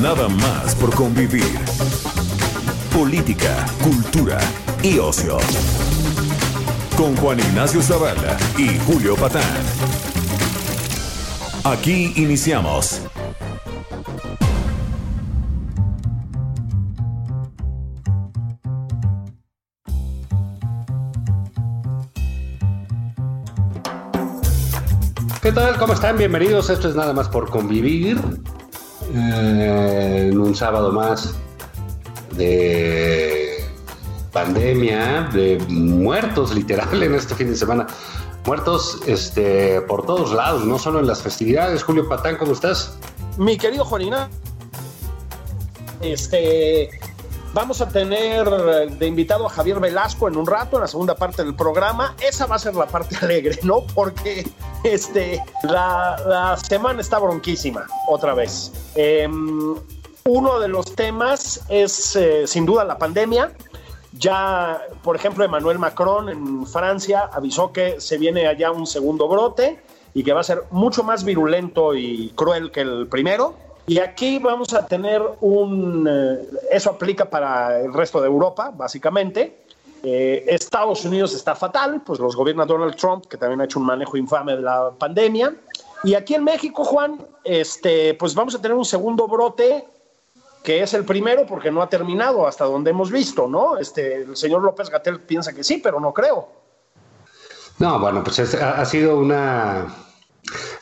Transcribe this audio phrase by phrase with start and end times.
[0.00, 1.58] Nada más por convivir.
[2.94, 4.38] Política, cultura
[4.80, 5.38] y ocio.
[6.96, 9.42] Con Juan Ignacio Zavala y Julio Patán.
[11.64, 13.02] Aquí iniciamos.
[25.42, 25.76] ¿Qué tal?
[25.76, 26.16] ¿Cómo están?
[26.16, 26.70] Bienvenidos.
[26.70, 28.20] Esto es nada más por convivir.
[29.14, 31.34] Eh, en un sábado más
[32.36, 33.64] de
[34.32, 37.86] pandemia, de muertos literal en este fin de semana.
[38.46, 41.82] Muertos este, por todos lados, no solo en las festividades.
[41.82, 42.96] Julio Patán, ¿cómo estás?
[43.36, 44.28] Mi querido Juanina,
[46.00, 46.90] este,
[47.52, 48.48] vamos a tener
[48.90, 52.14] de invitado a Javier Velasco en un rato, en la segunda parte del programa.
[52.20, 53.82] Esa va a ser la parte alegre, ¿no?
[53.94, 54.46] Porque
[54.84, 58.72] este, la, la semana está bronquísima, otra vez.
[58.94, 59.28] Eh,
[60.28, 63.52] uno de los temas es eh, sin duda la pandemia.
[64.12, 69.80] Ya, por ejemplo, Emmanuel Macron en Francia avisó que se viene allá un segundo brote
[70.14, 73.54] y que va a ser mucho más virulento y cruel que el primero.
[73.88, 76.06] Y aquí vamos a tener un...
[76.06, 79.64] Eh, eso aplica para el resto de Europa, básicamente.
[80.02, 83.86] Eh, Estados Unidos está fatal, pues los gobierna Donald Trump, que también ha hecho un
[83.86, 85.54] manejo infame de la pandemia.
[86.04, 89.86] Y aquí en México, Juan, este, pues vamos a tener un segundo brote
[90.62, 93.78] que es el primero porque no ha terminado hasta donde hemos visto, ¿no?
[93.78, 96.48] Este, el señor López Gatel piensa que sí, pero no creo.
[97.78, 99.86] No, bueno, pues es, ha, ha, sido una,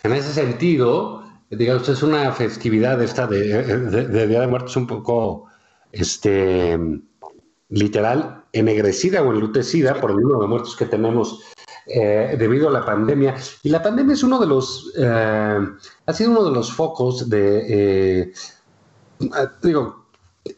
[0.03, 5.47] en ese sentido, digamos, es una festividad esta de, Día de Muertos un poco,
[5.93, 6.79] este,
[7.69, 11.43] literal, ennegrecida o enlutecida por el número de muertos que tenemos
[11.87, 13.35] eh, debido a la pandemia.
[13.63, 15.59] Y la pandemia es uno de los, eh,
[16.07, 18.33] ha sido uno de los focos de, eh,
[19.63, 20.06] digo,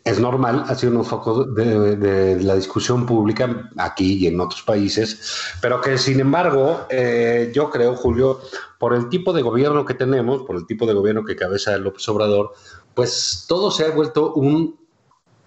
[0.04, 4.62] es normal, ha sido un foco de, de, la discusión pública aquí y en otros
[4.62, 8.40] países, pero que sin embargo, eh, yo creo, Julio,
[8.78, 12.08] por el tipo de gobierno que tenemos, por el tipo de gobierno que cabeza López
[12.08, 12.52] Obrador,
[12.94, 14.78] pues todo se ha vuelto un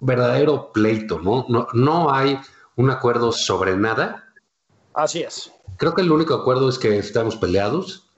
[0.00, 1.46] verdadero pleito, ¿no?
[1.48, 2.38] No, no hay
[2.76, 4.32] un acuerdo sobre nada.
[4.94, 5.52] Así es.
[5.76, 8.10] Creo que el único acuerdo es que estamos peleados.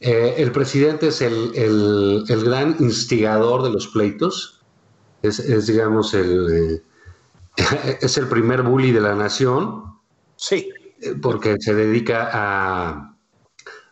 [0.00, 4.63] Eh, el presidente es el, el, el, gran instigador de los pleitos.
[5.24, 6.82] Es, es digamos, el,
[7.56, 9.84] eh, es el primer bully de la nación.
[10.36, 10.68] Sí.
[11.20, 13.16] Porque se dedica a,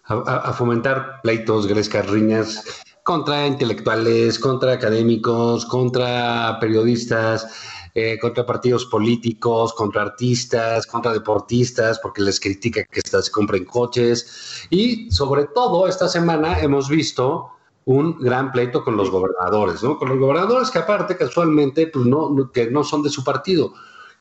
[0.04, 2.65] a, a fomentar pleitos, grescas, riñas
[3.03, 7.47] contra intelectuales, contra académicos, contra periodistas,
[7.94, 14.66] eh, contra partidos políticos, contra artistas, contra deportistas, porque les critica que se compren coches.
[14.71, 17.50] Y sobre todo, esta semana hemos visto
[17.84, 19.98] un gran pleito con los gobernadores, ¿no?
[19.98, 23.72] Con los gobernadores que aparte casualmente pues no, que no son de su partido.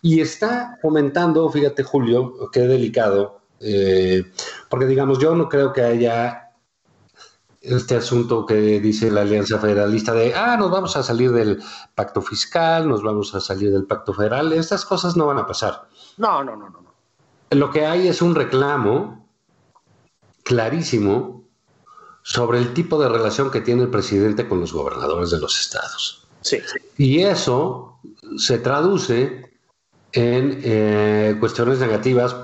[0.01, 4.23] Y está fomentando, fíjate Julio, qué delicado, eh,
[4.69, 6.51] porque digamos, yo no creo que haya
[7.61, 11.61] este asunto que dice la Alianza Federalista de, ah, nos vamos a salir del
[11.93, 15.87] pacto fiscal, nos vamos a salir del pacto federal, estas cosas no van a pasar.
[16.17, 16.81] No, no, no, no.
[17.51, 19.27] Lo que hay es un reclamo
[20.43, 21.40] clarísimo
[22.23, 26.27] sobre el tipo de relación que tiene el presidente con los gobernadores de los estados.
[26.41, 26.59] Sí.
[26.97, 27.99] Y eso
[28.37, 29.51] se traduce
[30.13, 32.35] en eh, cuestiones negativas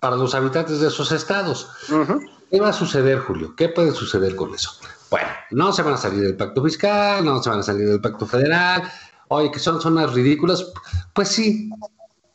[0.00, 1.70] para los habitantes de esos estados.
[1.88, 2.30] Uh -huh.
[2.50, 3.54] ¿Qué va a suceder, Julio?
[3.56, 4.70] ¿Qué puede suceder con eso?
[5.10, 8.00] Bueno, no se van a salir del pacto fiscal, no se van a salir del
[8.00, 8.82] pacto federal.
[9.28, 10.72] Oye, que son zonas ridículas.
[11.12, 11.70] Pues sí,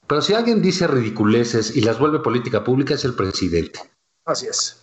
[0.07, 3.79] pero si alguien dice ridiculeces y las vuelve política pública es el presidente.
[4.25, 4.80] Así es.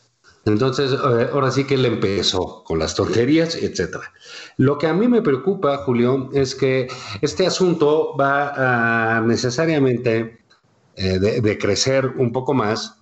[0.49, 4.13] Entonces, eh, ahora sí que él empezó con las tonterías, etcétera.
[4.57, 6.89] Lo que a mí me preocupa, Julio, es que
[7.21, 10.39] este asunto va a necesariamente
[10.97, 12.99] eh, de, de crecer un poco más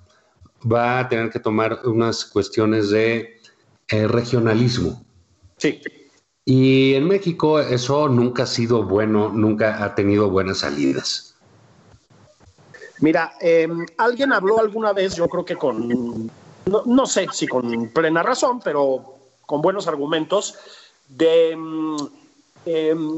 [0.71, 3.41] va a tener que tomar unas cuestiones de
[3.89, 5.05] eh, regionalismo.
[5.59, 5.81] Sí.
[6.45, 11.37] Y en México eso nunca ha sido bueno, nunca ha tenido buenas salidas.
[13.01, 16.31] Mira, eh, alguien habló alguna vez, yo creo que con
[16.67, 19.15] no, sé si con plena razón, pero
[19.47, 20.57] con buenos argumentos,
[21.09, 21.97] de mm,
[22.67, 23.17] em,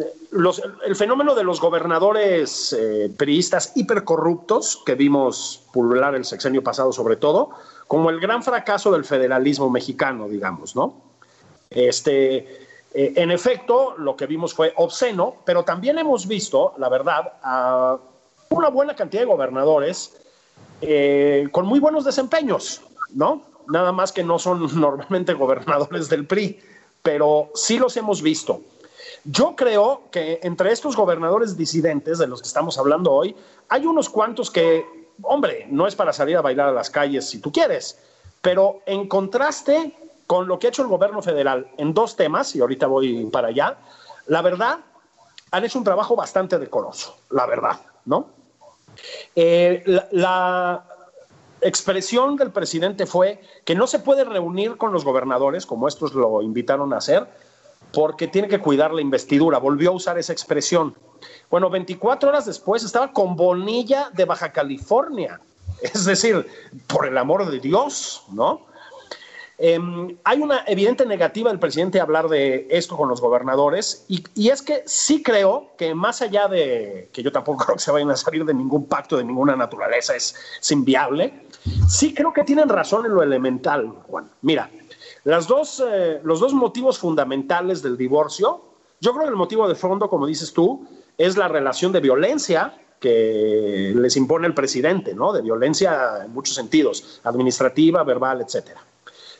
[0.85, 7.17] el fenómeno de los gobernadores eh, periodistas hipercorruptos que vimos pulular el sexenio pasado sobre
[7.17, 7.51] todo,
[7.87, 11.01] como el gran fracaso del federalismo mexicano, digamos, ¿no?
[11.71, 12.37] Este,
[12.95, 17.99] eh, en efecto, lo que vimos fue obsceno, pero también hemos visto, la verdad, a
[18.51, 20.15] una buena cantidad de gobernadores
[20.81, 23.43] eh, con muy buenos desempeños, ¿no?
[23.69, 26.61] Nada más que no son normalmente gobernadores del PRI,
[27.03, 28.63] pero sí los hemos visto.
[29.25, 33.35] Yo creo que entre estos gobernadores disidentes de los que estamos hablando hoy,
[33.69, 34.87] hay unos cuantos que,
[35.23, 37.99] hombre, no es para salir a bailar a las calles si tú quieres,
[38.41, 39.95] pero en contraste
[40.27, 43.49] con lo que ha hecho el gobierno federal en dos temas, y ahorita voy para
[43.49, 43.79] allá,
[44.27, 44.79] la verdad,
[45.51, 48.29] han hecho un trabajo bastante decoroso, la verdad, ¿no?
[49.35, 49.83] Eh,
[50.13, 50.85] la,
[51.61, 56.43] expresión del presidente fue que no se puede reunir con los gobernadores, como estos lo
[56.43, 57.27] invitaron a hacer,
[57.93, 59.59] porque tiene que cuidar la investidura.
[59.59, 60.95] Volvió a usar esa expresión.
[61.51, 65.41] Bueno, 24 horas después estaba con Bonilla de Baja California.
[65.81, 66.47] Es decir,
[66.87, 68.67] por el amor de Dios, ¿no?
[69.61, 74.49] Em, hay una evidente negativa del presidente a hablar de esto con los gobernadores y,
[74.49, 78.11] es que sí creo que más allá de que yo tampoco creo que se vayan
[78.11, 80.37] a salir de ningún pacto de ninguna naturaleza, es,
[80.71, 81.43] inviable,
[81.89, 84.31] sí creo que tienen razón en lo elemental, Juan.
[84.43, 84.71] Mira,
[85.25, 88.63] las dos, eh, los dos motivos fundamentales del divorcio,
[89.01, 92.81] yo creo que el motivo de fondo, como dices tú, es la relación de violencia
[93.01, 95.33] que les impone el presidente, ¿no?
[95.33, 98.85] De violencia en muchos sentidos, administrativa, verbal, etcétera.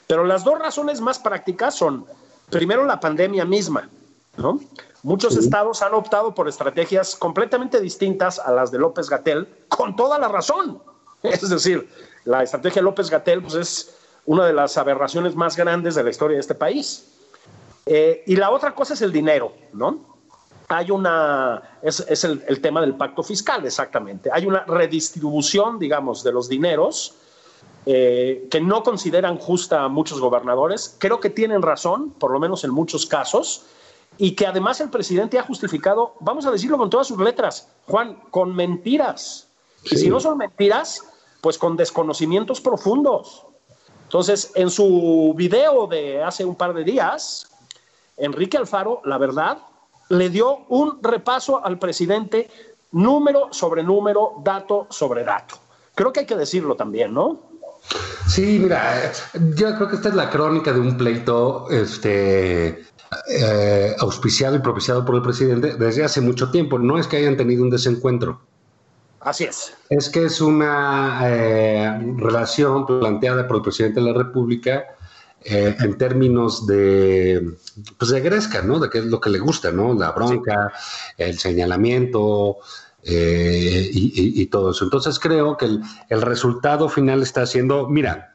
[0.09, 2.07] Pero las dos razones más prácticas son,
[2.51, 3.89] primero, la pandemia misma,
[4.39, 4.59] ¿no?
[5.03, 10.19] Muchos estados han optado por estrategias completamente distintas a las de López Gatel, con toda
[10.19, 10.83] la razón.
[11.23, 11.89] Es decir,
[12.25, 13.95] la estrategia de López Gatel pues, es
[14.25, 17.13] una de las aberraciones más grandes de la historia de este país.
[17.85, 20.17] Eh, y la otra cosa es el dinero, ¿no?
[20.69, 24.31] Hay una, es, es el, el, tema del pacto fiscal, exactamente.
[24.33, 27.15] Hay una redistribución, digamos, de los dineros
[27.91, 30.95] eh, que no consideran justa a muchos gobernadores.
[30.99, 33.65] Creo que tienen razón, por lo menos en muchos casos,
[34.19, 38.21] y que además el presidente ha justificado, vamos a decirlo con todas sus letras, Juan,
[38.31, 39.49] con mentiras.
[39.85, 41.03] Y si no son mentiras,
[41.41, 43.47] pues con desconocimientos profundos.
[44.03, 47.51] Entonces, en su video de hace un par de días,
[48.19, 49.63] Enrique Alfaro, la verdad,
[50.11, 52.51] le dio un repaso al presidente
[52.93, 55.55] número sobre número, dato sobre dato.
[55.95, 57.48] Creo que hay que decirlo también, ¿no?
[58.27, 59.13] Sí, mira,
[59.55, 62.85] yo creo que esta es la crónica de un pleito este,
[63.31, 66.79] eh, auspiciado y propiciado por el presidente desde hace mucho tiempo.
[66.79, 68.41] No es que hayan tenido un desencuentro.
[69.21, 69.75] Así es.
[69.89, 74.85] Es que es una eh, relación planteada por el presidente de la República
[75.45, 77.55] eh, en términos de,
[77.97, 78.79] pues de gresca, ¿no?
[78.79, 79.95] De qué es lo que le gusta, ¿no?
[79.95, 80.73] La bronca,
[81.17, 82.59] el señalamiento,
[83.05, 84.85] eh, y, todo eso.
[84.85, 85.67] Entonces creo que
[86.09, 88.35] el, resultado final está siendo, mira,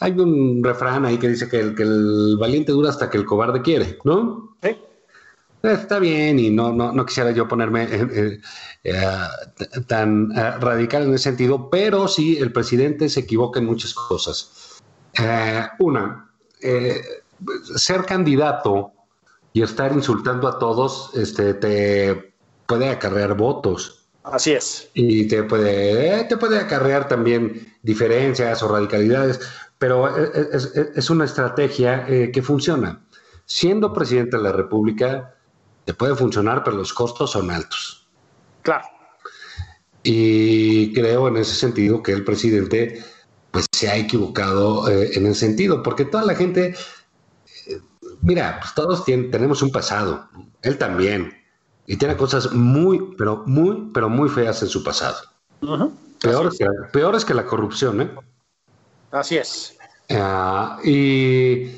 [0.00, 3.24] hay un refrán ahí que dice que el, que el valiente dura hasta que el
[3.24, 4.56] cobarde quiere, ¿no?
[4.62, 4.76] Sí.
[5.62, 8.40] Está bien y no, no, quisiera yo ponerme eh,
[8.84, 9.02] eh,
[9.88, 14.78] tan radical en ese sentido, pero sí el presidente se equivoca en muchas cosas.
[15.80, 16.30] una,
[17.74, 18.92] ser candidato
[19.52, 22.35] y estar insultando a todos este, te
[22.66, 24.06] puede acarrear votos.
[24.22, 24.88] Así es.
[24.94, 29.40] Y te puede, te puede acarrear también diferencias o radicalidades,
[29.78, 33.00] pero es, una estrategia eh, que funciona.
[33.44, 35.36] Siendo presidente de la República,
[35.84, 38.08] te puede funcionar, pero los costos son altos.
[38.62, 38.84] Claro.
[40.02, 43.04] Y creo en ese sentido que el presidente
[43.50, 46.74] pues se ha equivocado eh, en ese sentido, porque toda la gente,
[47.66, 47.80] eh,
[48.22, 50.28] mira, pues todos tenemos un pasado,
[50.62, 51.32] él también,
[51.86, 55.16] y tiene cosas muy, pero muy, pero muy feas en su pasado.
[56.20, 58.10] peores, que, peores, que, la corrupción, ¿eh?
[59.12, 59.76] Así es.
[60.10, 61.70] Ah, y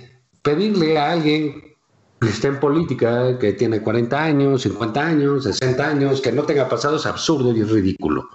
[0.42, 1.62] pedirle a alguien
[2.20, 6.68] que esté en política, que tiene 40 años, 50 años, 60 años, que no tenga
[6.68, 8.28] pasado es absurdo y es ridículo.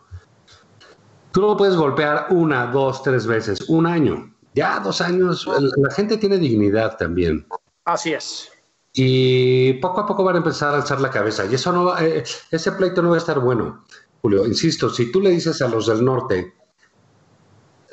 [1.31, 4.31] Tú no puedes golpear una, dos, tres veces, un año.
[4.53, 7.45] Ya dos años, la gente tiene dignidad también.
[7.85, 8.52] Así es
[8.93, 11.45] y poco a poco van a empezar a alzar la cabeza.
[11.45, 13.83] Y eso no va, eh, ese pleito no va a estar bueno.
[14.21, 16.53] Julio, insisto, si tú le dices a los del norte,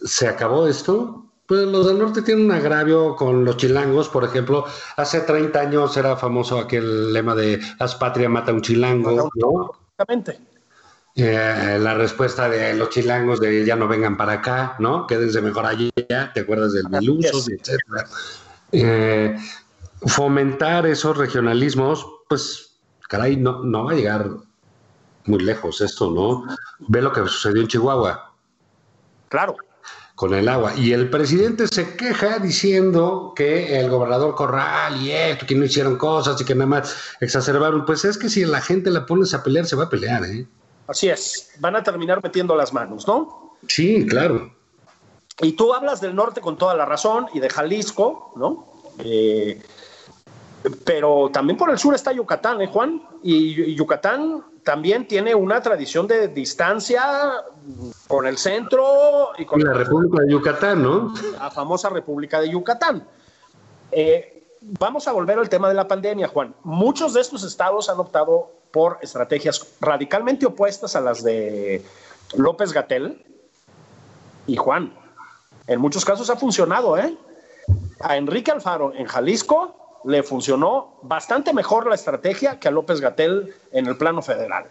[0.02, 4.64] se acabó esto, pues los del norte tienen un agravio con los chilangos, por ejemplo.
[4.96, 9.72] Hace 30 años era famoso aquel lema de haz patria, mata un chilango, ¿no?
[9.92, 10.38] Exactamente.
[11.16, 15.06] Eh, la respuesta de los chilangos de ya no vengan para acá, ¿no?
[15.06, 18.06] Quédense mejor allí, ¿te acuerdas del Milusos, etcétera?
[18.70, 19.36] Eh,
[20.06, 22.78] fomentar esos regionalismos, pues,
[23.08, 24.30] caray, no, no va a llegar
[25.26, 26.44] muy lejos esto, ¿no?
[26.88, 28.32] Ve lo que sucedió en Chihuahua.
[29.28, 29.56] Claro.
[30.14, 30.74] Con el agua.
[30.76, 35.96] Y el presidente se queja diciendo que el gobernador Corral y esto, que no hicieron
[35.96, 37.86] cosas y que nada más exacerbaron.
[37.86, 40.46] Pues es que si la gente la pones a pelear, se va a pelear, ¿eh?
[40.88, 41.52] Así es.
[41.58, 43.56] Van a terminar metiendo las manos, ¿no?
[43.68, 44.52] Sí, claro.
[45.40, 48.66] Y tú hablas del norte con toda la razón y de Jalisco, ¿no?
[48.98, 49.62] Eh,
[50.84, 53.02] pero también por el sur está Yucatán, ¿eh, Juan?
[53.22, 57.02] Y Yucatán también tiene una tradición de distancia
[58.06, 61.14] con el centro y con la República de Yucatán, ¿no?
[61.38, 63.06] La famosa República de Yucatán.
[63.90, 66.54] Eh, vamos a volver al tema de la pandemia, Juan.
[66.62, 71.82] Muchos de estos estados han optado por estrategias radicalmente opuestas a las de
[72.36, 73.24] López Gatel
[74.46, 74.92] y Juan.
[75.66, 77.16] En muchos casos ha funcionado, ¿eh?
[78.00, 83.54] A Enrique Alfaro en Jalisco le funcionó bastante mejor la estrategia que a López Gatel
[83.72, 84.66] en el plano federal.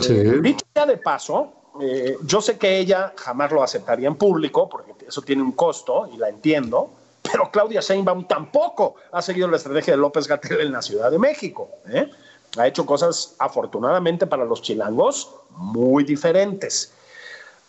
[0.00, 0.12] Sí.
[0.12, 4.68] Eh, dicho ya de paso, eh, yo sé que ella jamás lo aceptaría en público,
[4.68, 6.90] porque eso tiene un costo y la entiendo,
[7.22, 11.18] pero Claudia Sheinbaum tampoco ha seguido la estrategia de López Gatel en la Ciudad de
[11.18, 11.68] México.
[11.88, 12.10] ¿eh?
[12.56, 16.92] Ha hecho cosas, afortunadamente para los chilangos, muy diferentes.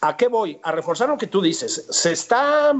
[0.01, 0.59] ¿A qué voy?
[0.61, 1.87] A reforzar lo que tú dices.
[1.89, 2.73] Se está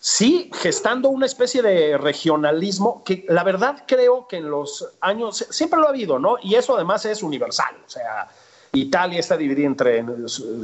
[0.00, 5.78] sí gestando una especie de regionalismo que la verdad creo que en los años siempre
[5.78, 6.36] lo ha habido, ¿no?
[6.42, 8.28] Y eso además es universal, o sea,
[8.72, 10.04] Italia está dividida entre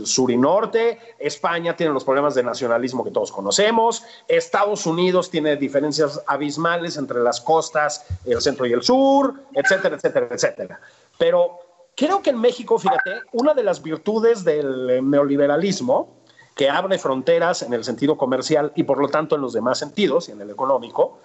[0.05, 5.57] sur y norte, España tiene los problemas de nacionalismo que todos conocemos, Estados Unidos tiene
[5.57, 10.81] diferencias abismales entre las costas, el centro y el sur, etcétera, etcétera, etcétera.
[11.19, 11.59] Pero
[11.97, 16.17] creo que en México, fíjate, una de las virtudes del neoliberalismo
[16.57, 20.29] que abre fronteras en el sentido comercial y por lo tanto en los demás sentidos
[20.29, 21.19] y en el económico,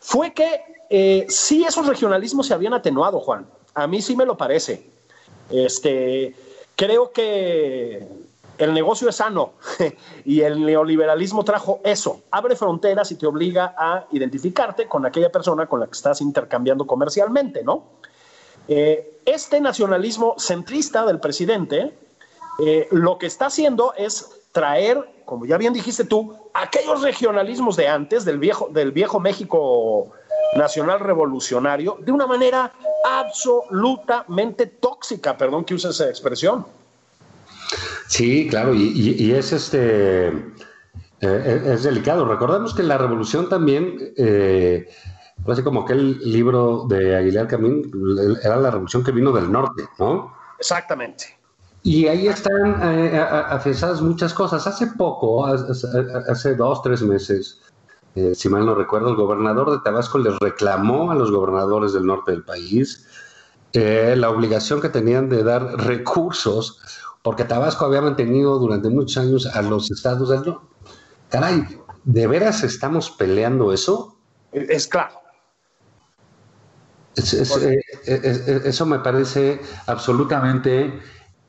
[0.00, 0.60] fue que
[0.90, 3.46] eh, sí esos regionalismos se habían atenuado, Juan.
[3.74, 4.90] A mí sí me lo parece.
[5.50, 6.34] Este,
[6.74, 8.08] creo que
[8.58, 9.52] el negocio es sano
[10.24, 12.22] y el neoliberalismo trajo eso.
[12.32, 16.88] Abre fronteras y te obliga a identificarte con aquella persona con la que estás intercambiando
[16.88, 17.84] comercialmente, ¿no?
[18.66, 21.94] Eh, este nacionalismo centrista del presidente
[22.58, 27.88] eh, lo que está haciendo es traer, como ya bien dijiste tú, aquellos regionalismos de
[27.88, 30.12] antes, del viejo, del viejo México
[30.56, 32.72] nacional revolucionario, de una manera
[33.04, 36.66] absolutamente tóxica, perdón que use esa expresión.
[38.06, 42.26] Sí, claro, y, es este eh, es delicado.
[42.26, 44.86] Recordemos que la revolución también, eh,
[45.48, 47.90] así como aquel libro de Aguilar Camín,
[48.42, 50.34] era la revolución que vino del norte, ¿no?
[50.58, 51.38] Exactamente.
[51.82, 54.66] Y ahí están eh, muchas cosas.
[54.66, 57.60] Hace poco, hace, dos, tres meses,
[58.14, 62.06] eh, si mal no recuerdo, el gobernador de Tabasco les reclamó a los gobernadores del
[62.06, 63.06] norte del país
[63.72, 66.78] eh, la obligación que tenían de dar recursos,
[67.22, 70.66] porque Tabasco había mantenido durante muchos años a los estados del norte.
[71.30, 71.66] Caray,
[72.04, 74.18] ¿de veras estamos peleando eso?
[74.52, 75.14] Es claro.
[77.16, 77.80] Eh,
[78.64, 81.00] eso me parece absolutamente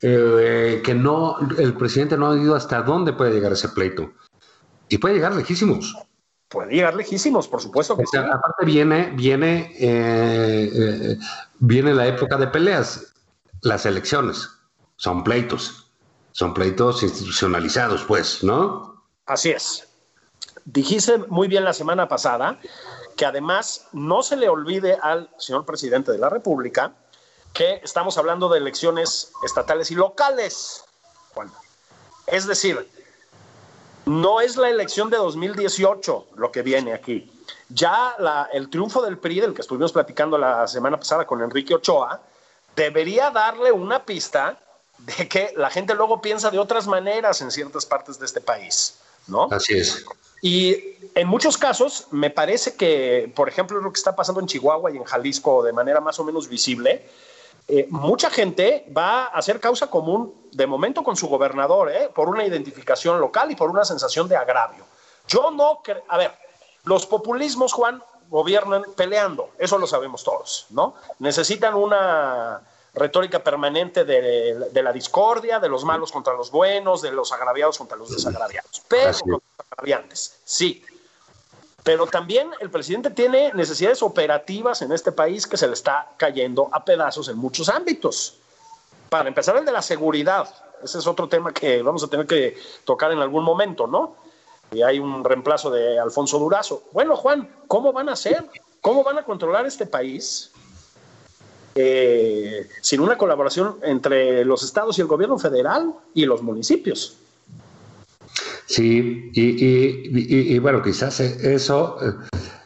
[0.06, 4.12] eh, que no, el presidente no ha ido hasta dónde puede llegar ese pleito.
[4.90, 5.96] Y puede llegar lejísimos.
[6.50, 11.18] Puede llegar lejísimos, por supuesto que Aparte viene, viene, eh, eh,
[11.60, 13.14] viene la época de peleas,
[13.62, 14.50] las elecciones,
[14.98, 15.90] son pleitos,
[16.34, 19.06] son pleitos institucionalizados, pues, ¿no?
[19.26, 19.88] Así es.
[20.66, 22.60] Dijiste muy bien la semana pasada
[23.16, 26.94] que además no se le olvide al señor presidente de la República
[27.54, 30.84] que estamos hablando de elecciones estatales y locales.
[32.28, 32.90] es decir,
[34.06, 37.32] no es la elección de 2018 lo que viene aquí.
[37.70, 38.16] Ya
[38.52, 42.22] el triunfo del PRI, del que estuvimos platicando la semana pasada con Enrique Ochoa,
[42.76, 44.60] debería darle una pista
[44.98, 49.00] de que la gente luego piensa de otras maneras en ciertas partes de este país,
[49.28, 49.48] ¿no?
[49.52, 50.06] Así es.
[50.42, 54.92] Y en muchos casos, me parece que, por ejemplo, lo que está pasando en Chihuahua
[54.92, 57.08] y en Jalisco de manera más o menos visible,
[57.68, 62.10] eh, mucha gente va a hacer causa común de momento con su gobernador, ¿eh?
[62.14, 64.86] por una identificación local y por una sensación de agravio.
[65.28, 66.38] Yo no creo, a ver,
[66.84, 70.96] los populismos, Juan, gobiernan peleando, eso lo sabemos todos, ¿no?
[71.20, 72.62] Necesitan una
[72.94, 77.98] retórica permanente de, la discordia, de los malos contra los buenos, de los agraviados contra
[77.98, 80.84] los desagraviados, pero los agraviantes, sí.
[81.84, 86.70] Pero también el presidente tiene necesidades operativas en este país que se le está cayendo
[86.72, 88.38] a pedazos en muchos ámbitos.
[89.10, 90.48] Para empezar, el de la seguridad.
[90.82, 94.16] Ese es otro tema que vamos a tener que tocar en algún momento, ¿no?
[94.72, 96.84] Y hay un reemplazo de Alfonso Durazo.
[96.94, 98.46] Bueno, Juan, ¿cómo van a hacer?
[98.82, 100.52] ¿Cómo van a controlar este país
[101.76, 107.18] eh, sin una colaboración entre los estados y el gobierno federal y los municipios?
[108.66, 112.14] Sí, y, bueno, quizás eso, eh,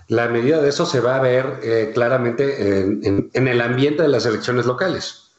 [0.08, 4.25] la medida de eso se va a ver eh, claramente en, el ambiente de las
[4.25, 5.32] elecciones locales.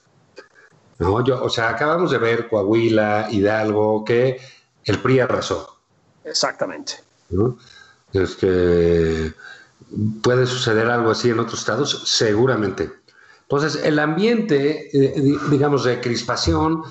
[0.99, 4.41] No, yo, o sea, acabamos de ver Coahuila, Hidalgo, que
[4.85, 5.79] el PRI arrasó.
[6.25, 6.95] Exactamente.
[8.13, 9.33] Es que
[10.23, 12.91] puede suceder algo así en otros estados, seguramente.
[13.43, 16.83] Entonces, el ambiente, eh, digamos, de crispación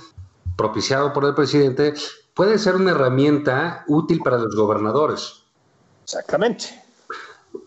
[0.56, 1.94] propiciado por el presidente
[2.38, 5.42] puede ser una herramienta útil para los gobernadores.
[6.04, 6.66] Exactamente.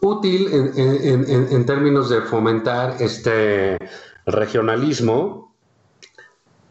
[0.01, 3.77] Útil en, términos de fomentar este
[4.27, 5.53] regionalismo,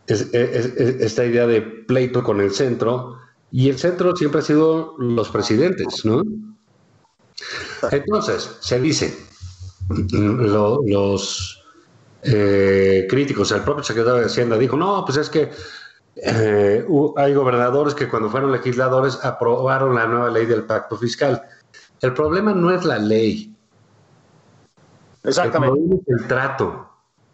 [0.08, 3.20] esta idea de pleito con el centro,
[3.52, 6.24] y el centro siempre ha sido los presidentes, ¿no?
[7.92, 9.14] Entonces, se dice,
[9.90, 11.64] los
[12.24, 15.52] eh, críticos, el propio secretario de Hacienda dijo, no, pues es que
[16.24, 16.86] eh,
[17.18, 21.42] hay gobernadores que cuando fueron legisladores aprobaron la nueva ley del pacto fiscal.
[22.02, 23.56] El problema no es la ley.
[25.24, 26.02] Exactamente.
[26.08, 26.90] El, el trato.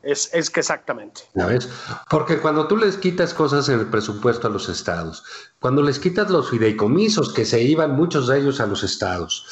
[0.05, 1.21] Es, es, que exactamente.
[1.35, 1.67] ¿Sabes?
[2.11, 5.23] Porque cuando tú les quitas cosas en el presupuesto a los estados,
[5.59, 9.47] cuando les quitas los fideicomisos que se iban muchos de ellos a los estados,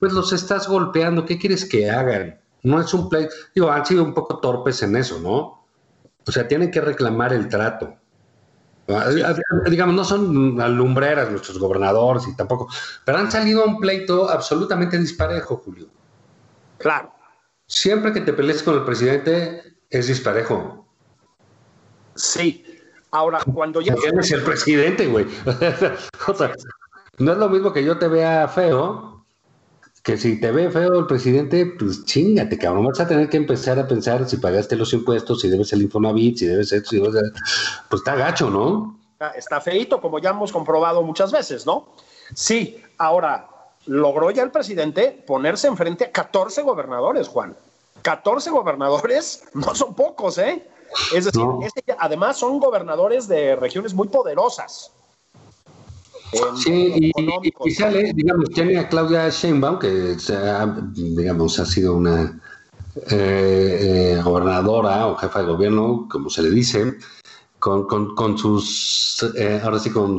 [0.00, 1.24] pues los estás golpeando.
[1.24, 2.40] ¿Qué quieres que hagan?
[2.64, 3.28] No es un play.
[3.54, 5.64] Digo, han sido un poco torpes en eso, ¿no?
[6.26, 7.94] O sea, tienen que reclamar el trato.
[9.66, 12.68] Digamos, no son alumbreras nuestros gobernadores y tampoco,
[13.04, 15.88] pero han salido a un pleito absolutamente disparejo, Julio.
[16.78, 17.12] Claro.
[17.66, 20.86] Siempre que te pelees con el presidente es disparejo.
[22.14, 22.64] Sí.
[23.10, 23.94] Ahora, cuando ya...
[24.00, 25.26] ¿Quién es el presidente, güey?
[26.26, 26.52] o sea,
[27.18, 29.17] no es lo mismo que yo te vea feo
[30.08, 32.86] que si te ve feo el presidente, pues chingate, cabrón.
[32.86, 36.38] Vas a tener que empezar a pensar si pagaste los impuestos, si debes el Infonavit,
[36.38, 37.30] si debes esto, si debes...
[37.90, 38.98] Pues está gacho, ¿no?
[39.36, 41.90] Está feito, como ya hemos comprobado muchas veces, ¿no?
[42.34, 43.50] Sí, ahora,
[43.84, 47.54] logró ya el presidente ponerse enfrente a 14 gobernadores, Juan.
[48.00, 50.66] 14 gobernadores no son pocos, ¿eh?
[51.14, 51.42] Es decir,
[51.98, 54.90] además son gobernadores de regiones muy poderosas
[56.62, 57.12] sí,
[57.64, 60.16] y, sale, digamos, tiene a Claudia Sheinbaum, que
[60.94, 62.40] digamos, ha sido una
[63.10, 66.94] eh, eh, gobernadora o jefa de gobierno, como se le dice,
[67.58, 70.18] con, con, sus, eh, ahora sí, con,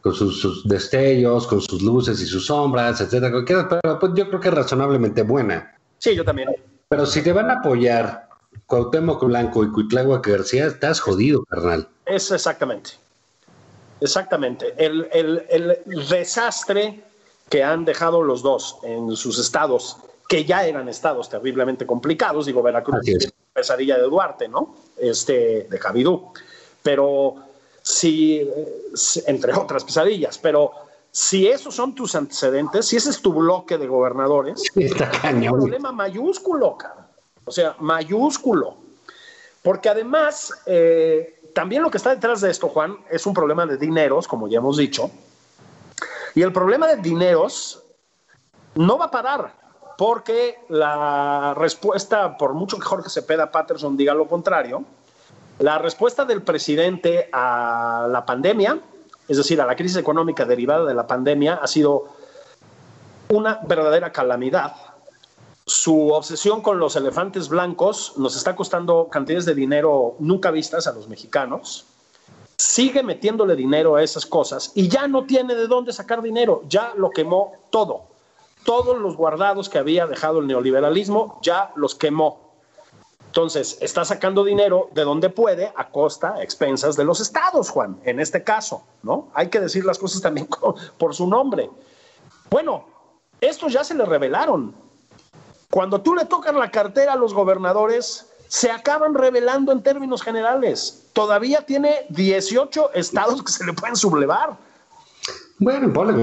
[0.00, 4.48] con sus, destellos, con sus luces y sus sombras, etcétera, pero pues, yo creo que
[4.48, 5.74] es razonablemente buena.
[5.98, 6.48] Sí, yo también.
[6.88, 8.28] Pero si te van a apoyar
[8.66, 11.88] Cuauhtémoc Blanco y Cuitláhuac García, estás jodido, carnal.
[12.06, 12.90] Eso exactamente.
[14.00, 14.74] Exactamente.
[14.76, 15.78] El,
[16.08, 17.02] desastre
[17.48, 19.96] que han dejado los dos en sus estados,
[20.28, 23.00] que ya eran estados terriblemente complicados, digo, Veracruz,
[23.52, 24.74] pesadilla de Duarte, ¿no?
[24.96, 26.32] Este, de Javidú.
[26.82, 27.36] Pero
[27.82, 28.48] si,
[29.26, 30.72] entre otras pesadillas, pero
[31.10, 35.92] si esos son tus antecedentes, si ese es tu bloque de gobernadores, es un problema
[35.92, 37.08] mayúsculo, cara.
[37.46, 38.76] O sea, mayúsculo.
[39.62, 43.78] Porque además, eh, también lo que está detrás de esto, Juan, es un problema de
[43.78, 45.10] dineros, como ya hemos dicho.
[46.34, 47.82] Y el problema de dineros
[48.74, 49.54] no va a parar,
[49.96, 54.84] porque la respuesta, por mucho que Jorge Cepeda Patterson diga lo contrario,
[55.58, 58.78] la respuesta del presidente a la pandemia,
[59.26, 62.04] es decir, a la crisis económica derivada de la pandemia, ha sido
[63.30, 64.74] una verdadera calamidad
[65.66, 70.92] su obsesión con los elefantes blancos nos está costando cantidades de dinero nunca vistas a
[70.92, 71.86] los mexicanos.
[72.56, 76.62] Sigue metiéndole dinero a esas cosas y ya no tiene de dónde sacar dinero.
[76.68, 78.02] Ya lo quemó todo.
[78.64, 82.46] Todos los guardados que había dejado el neoliberalismo ya los quemó.
[83.26, 88.20] Entonces, está sacando dinero de donde puede a costa, expensas de los estados, Juan, en
[88.20, 89.28] este caso, ¿no?
[89.34, 90.48] Hay que decir las cosas también
[90.98, 91.68] por su nombre.
[92.50, 92.86] Bueno,
[93.40, 94.85] estos ya se le revelaron
[95.70, 101.08] cuando tú le tocas la cartera a los gobernadores, se acaban revelando en términos generales.
[101.12, 104.56] Todavía tiene 18 estados que se le pueden sublevar.
[105.58, 106.22] Bueno, ponle,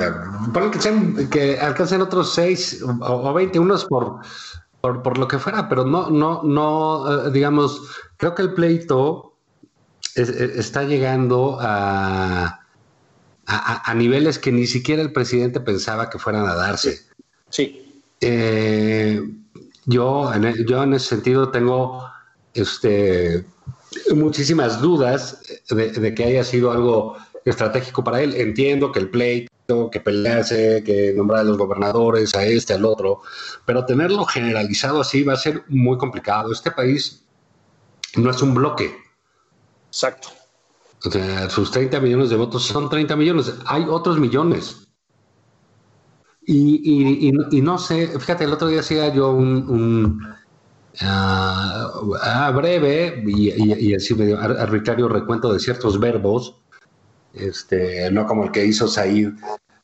[0.71, 4.21] que, que, alcancen otros 6 o, 20, unos por,
[4.79, 7.81] por, lo que fuera, pero no, no, no, eh, digamos,
[8.17, 9.33] creo que el pleito
[10.15, 12.59] está llegando a,
[13.47, 16.99] a, niveles que ni siquiera el presidente pensaba que fueran a darse.
[17.49, 17.82] Sí.
[18.25, 19.21] Eh,
[19.85, 22.09] yo, en, e, yo en ese sentido tengo
[22.53, 23.45] este,
[24.15, 28.33] muchísimas dudas de, que haya sido algo estratégico para él.
[28.35, 33.21] Entiendo que el pleito, que pelearse, que nombrar a los gobernadores, a este, al otro,
[33.65, 36.51] pero tenerlo generalizado así va a ser muy complicado.
[36.51, 37.23] Este país
[38.15, 38.95] no es un bloque.
[39.87, 40.29] Exacto.
[41.05, 43.53] O sea, sus 30 millones de votos son 30 millones.
[43.65, 44.82] Hay otros millones.
[46.45, 50.19] Y, no sé, fíjate, el otro día hacía yo un,
[51.01, 56.55] ah, breve y, así medio arbitrario recuento de ciertos verbos,
[57.33, 59.31] este, no como el que hizo Said.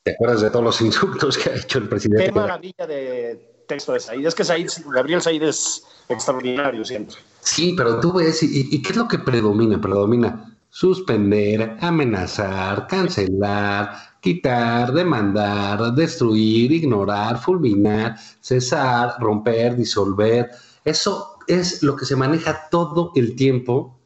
[0.03, 2.25] ¿Te acuerdas de todos los insultos que ha hecho el presidente?
[2.25, 4.25] Qué maravilla de texto de Said.
[4.25, 7.15] Es que Said, Gabriel Said es extraordinario siempre.
[7.41, 9.79] Sí, pero tú ves, ¿y, qué es lo que predomina?
[9.79, 13.91] Predomina suspender, amenazar, cancelar,
[14.21, 20.49] quitar, demandar, destruir, ignorar, fulminar, cesar, romper, disolver.
[20.83, 23.97] Eso es lo que se maneja todo el tiempo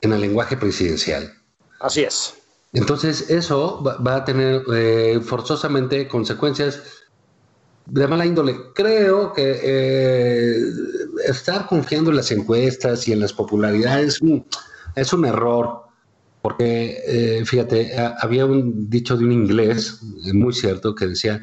[0.00, 1.32] en el lenguaje presidencial.
[1.80, 2.34] Así es.
[2.72, 6.82] Entonces eso va, a tener eh, forzosamente consecuencias
[7.86, 8.56] de mala índole.
[8.74, 10.56] Creo que eh,
[11.26, 14.20] estar confiando en las encuestas y en las popularidades
[14.94, 15.81] es un error.
[16.42, 21.40] Porque, eh, fíjate, había un dicho de un inglés, eh, muy cierto, que decía,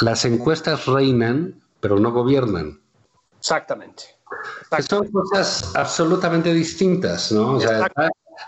[0.00, 2.80] las encuestas reinan, pero no gobiernan.
[3.38, 4.04] Exactamente.
[4.88, 7.54] Son cosas absolutamente distintas, ¿no?
[7.54, 7.90] O sea,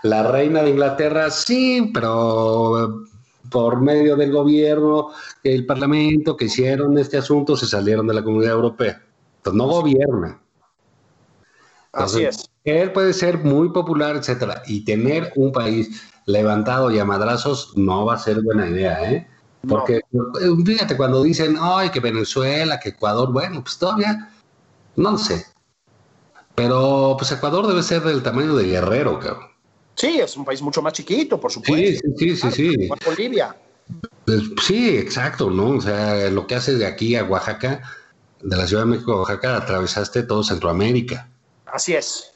[0.03, 3.03] la reina de Inglaterra sí, pero
[3.49, 5.09] por medio del gobierno,
[5.43, 9.01] el parlamento que hicieron este asunto, se salieron de la comunidad europea.
[9.37, 10.41] Entonces no gobierna.
[11.93, 12.49] Así es.
[12.63, 18.05] Él puede ser muy popular, etcétera, y tener un país levantado y a madrazos no
[18.05, 19.27] va a ser buena idea, ¿eh?
[19.67, 20.01] Porque eh,
[20.65, 24.29] fíjate, cuando dicen, ay, que Venezuela, que Ecuador, bueno, pues todavía,
[24.95, 25.45] no sé.
[26.55, 29.49] Pero pues Ecuador debe ser del tamaño de Guerrero, cabrón.
[29.95, 32.07] Sí, es un país mucho más chiquito, por supuesto.
[32.17, 32.89] Sí, sí, sí, sí.
[33.05, 33.55] Bolivia.
[34.25, 35.71] Pues, sí, exacto, ¿no?
[35.71, 37.81] O sea, lo que haces de aquí a Oaxaca,
[38.41, 41.30] de la Ciudad de México a Oaxaca, atravesaste todo Centroamérica.
[41.71, 42.33] Así es.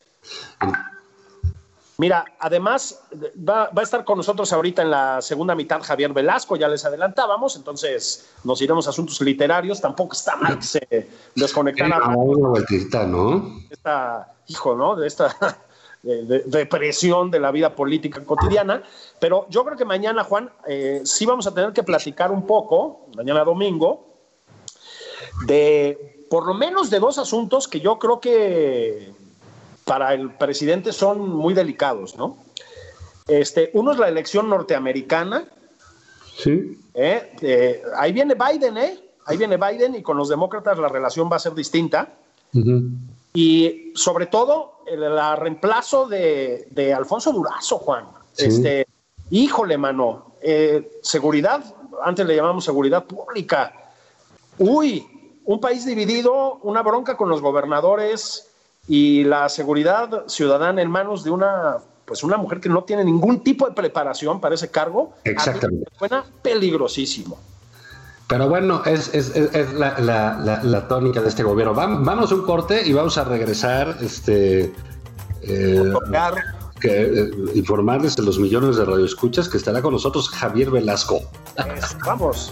[1.97, 3.01] Mira, además
[3.37, 7.55] va, a estar con nosotros ahorita en la segunda mitad Javier Velasco, ya les adelantábamos,
[7.55, 9.79] entonces nos iremos a asuntos literarios.
[9.79, 11.99] Tampoco está mal que se desconectara.
[13.05, 13.59] ¿no?
[13.69, 14.97] Esta, hijo, ¿no?
[14.97, 15.33] De esta
[16.03, 18.83] depresión de, la vida política cotidiana.
[19.19, 23.07] Pero yo creo que mañana, Juan, eh, sí vamos a tener que platicar un poco,
[23.15, 24.05] mañana domingo,
[25.45, 29.13] de por lo menos de dos asuntos que yo creo que
[29.85, 32.37] para el presidente son muy delicados, ¿no?
[33.27, 35.45] Este, uno es la elección norteamericana.
[36.37, 36.79] Sí.
[36.93, 37.31] ¿eh?
[37.41, 38.99] Eh, ahí viene Biden, ¿eh?
[39.25, 42.09] Ahí viene Biden y con los demócratas la relación va a ser distinta.
[43.33, 45.01] Y sobre todo el,
[45.37, 48.05] reemplazo de, Alfonso Durazo, Juan.
[48.37, 48.87] Este,
[49.29, 50.35] híjole, mano.
[50.41, 51.63] Eh, seguridad,
[52.03, 53.73] antes le llamamos seguridad pública.
[54.59, 55.05] Uy,
[55.43, 58.51] un país dividido, una bronca con los gobernadores,
[58.87, 63.43] y la seguridad ciudadana en manos de una pues una mujer que no tiene ningún
[63.43, 67.37] tipo de preparación para ese cargo, exactamente, suena peligrosísimo.
[68.27, 71.75] Pero bueno, es, es, es la, la, la, tónica de este gobierno.
[71.75, 74.73] Vamos, a un corte y vamos a regresar, este,
[75.43, 75.93] eh,
[76.79, 81.21] que, eh, informarles de los millones de radioescuchas que estará con nosotros Javier Velasco.
[82.03, 82.51] vamos.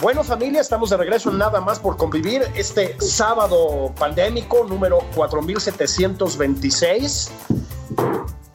[0.00, 7.32] Bueno familia, estamos de regreso en Nada más por convivir este sábado pandémico número 4726.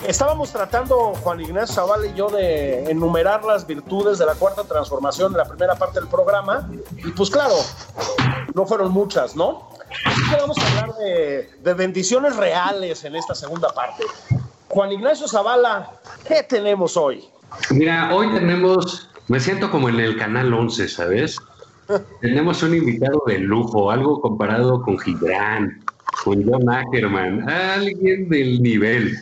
[0.08, 5.34] Estábamos tratando, Juan Ignacio Zavala y yo, de enumerar las virtudes de la cuarta transformación
[5.34, 6.69] en la primera parte del programa.
[6.95, 7.56] Y pues claro,
[8.53, 9.67] no fueron muchas, ¿no?
[10.06, 14.06] Así que vamos a hablar de, de bendiciones reales en esta segunda parte.
[14.69, 15.91] Juan Ignacio Zavala,
[16.25, 17.27] ¿qué tenemos hoy?
[17.69, 21.38] Mira, hoy tenemos me siento como en el canal 11, ¿sabes?
[22.21, 25.83] Tenemos un invitado de lujo, algo comparado con Gibran,
[26.23, 29.17] con John Ackerman, alguien del nivel.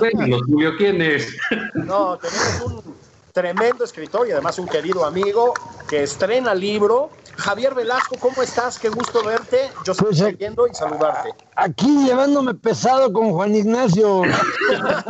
[0.00, 1.36] Bueno, Julio, ¿quién es?
[1.74, 2.94] No, tenemos un
[3.32, 5.52] tremendo escritor y además un querido amigo
[5.88, 7.10] que estrena libro.
[7.36, 8.78] Javier Velasco, ¿cómo estás?
[8.78, 9.70] Qué gusto verte.
[9.84, 11.30] Yo estoy Pues, viendo y saludarte.
[11.54, 14.22] Aquí llevándome pesado con Juan Ignacio.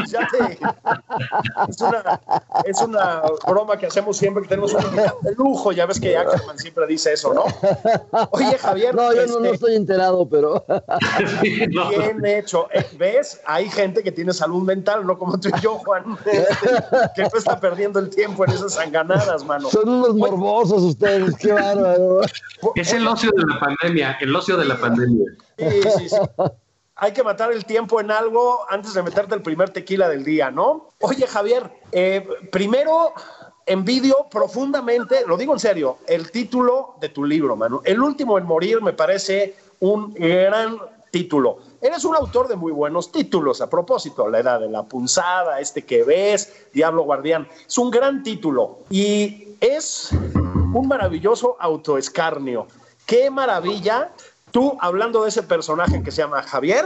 [0.09, 0.59] Ya te-
[1.69, 2.21] es, una,
[2.65, 5.73] es una broma que hacemos siempre que tenemos un de lujo.
[5.73, 7.45] Ya ves que Ackerman siempre dice eso, ¿no?
[8.31, 10.65] Oye, Javier, No, yo no, no este, estoy enterado, pero
[11.41, 12.69] bien hecho.
[12.73, 13.41] Eh, ¿Ves?
[13.47, 16.45] Hay gente que tiene salud mental, no como tú y yo, Juan, este,
[17.15, 19.69] que no está perdiendo el tiempo en esas sanganadas, mano.
[19.71, 22.15] son unos morbosos ustedes, qué bárbaro.
[22.74, 25.26] Es el ocio de la pandemia, el ocio de la pandemia.
[25.59, 26.16] Sí, sí, sí.
[26.98, 30.50] Hay que matar el tiempo en algo antes de meterte el primer tequila del día,
[30.50, 30.88] ¿no?
[31.00, 33.12] Oye, Javier, eh, primero
[33.66, 37.83] envidio profundamente, lo digo en serio, el título de tu libro, mano.
[37.85, 40.79] El último en morir me parece un gran
[41.11, 41.59] título.
[41.83, 45.85] Eres un autor de muy buenos títulos, a propósito, La Edad de la Punzada, este
[45.85, 47.46] que ves, Diablo Guardián.
[47.66, 50.11] Es un gran título y es
[50.77, 52.67] un maravilloso autoescarnio.
[53.07, 54.12] Qué maravilla
[54.51, 56.85] tú hablando de ese personaje que se llama Javier,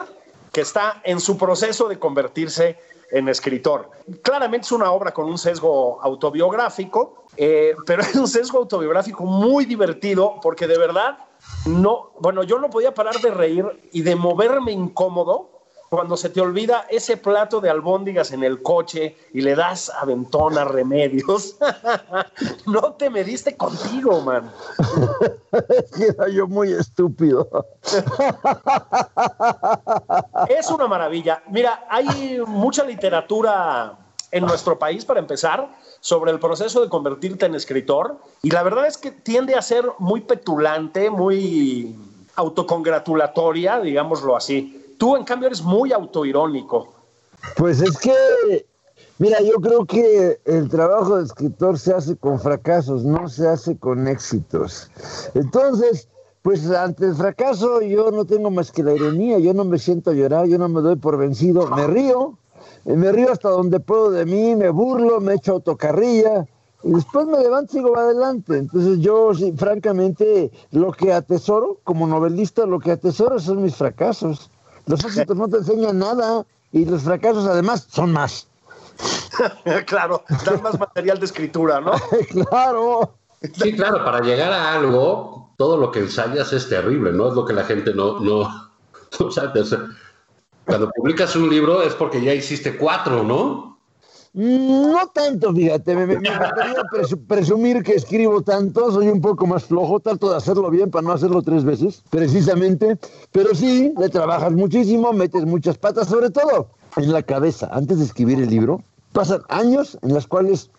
[0.53, 2.79] que está en su proceso de convertirse
[3.11, 3.91] en escritor.
[4.23, 9.65] Claramente es una obra con un sesgo autobiográfico, eh, pero es un sesgo autobiográfico muy
[9.65, 11.19] divertido porque de verdad
[11.67, 15.50] no, bueno, yo no podía parar de reír y de moverme incómodo
[15.91, 20.57] cuando se te olvida ese plato de albóndigas en el coche y le das aventón
[20.57, 21.57] a remedios.
[22.67, 24.53] no te mediste contigo, man.
[25.69, 27.67] Es que era yo muy estúpido.
[30.49, 31.43] Es una maravilla.
[31.49, 33.99] Mira, hay mucha literatura
[34.31, 38.17] en nuestro país, para empezar, sobre el proceso de convertirte en escritor.
[38.43, 41.99] Y la verdad es que tiende a ser muy petulante, muy
[42.37, 44.80] autocongratulatoria, digámoslo así.
[45.01, 46.93] Tú, en cambio, eres muy autoirónico.
[47.57, 48.67] Pues es que,
[49.17, 53.79] mira, yo creo que el trabajo de escritor se hace con fracasos, no se hace
[53.79, 54.91] con éxitos.
[55.33, 56.07] Entonces,
[56.43, 60.11] pues ante el fracaso yo no tengo más que la ironía, yo no me siento
[60.11, 62.37] a llorar, yo no me doy por vencido, me río,
[62.85, 66.47] eh, me río hasta donde puedo de mí, me burlo, me echo autocarrilla.
[66.83, 68.59] Y después me levanto y sigo adelante.
[68.59, 74.50] Entonces yo, sí, francamente, lo que atesoro como novelista, lo que atesoro son mis fracasos.
[74.87, 78.47] Los éxitos no te enseñan nada y los fracasos además son más.
[79.87, 81.93] claro, dan más material de escritura, ¿no?
[82.49, 83.15] claro.
[83.41, 87.29] Sí, claro, para llegar a algo, todo lo que ensayas es terrible, ¿no?
[87.29, 88.71] Es lo que la gente no, no,
[89.21, 89.61] no sabe.
[89.61, 89.87] O sea,
[90.65, 93.70] cuando publicas un libro es porque ya hiciste cuatro, ¿no?
[94.33, 96.21] No tanto, fíjate, me, me,
[97.27, 101.13] presumir que escribo tanto, soy un poco más flojo, trato de hacerlo bien para no
[101.13, 102.97] hacerlo tres veces, precisamente,
[103.33, 108.05] pero sí, le trabajas muchísimo, metes muchas patas, sobre todo en la cabeza, antes de
[108.05, 110.71] escribir el libro, pasan años en las cuales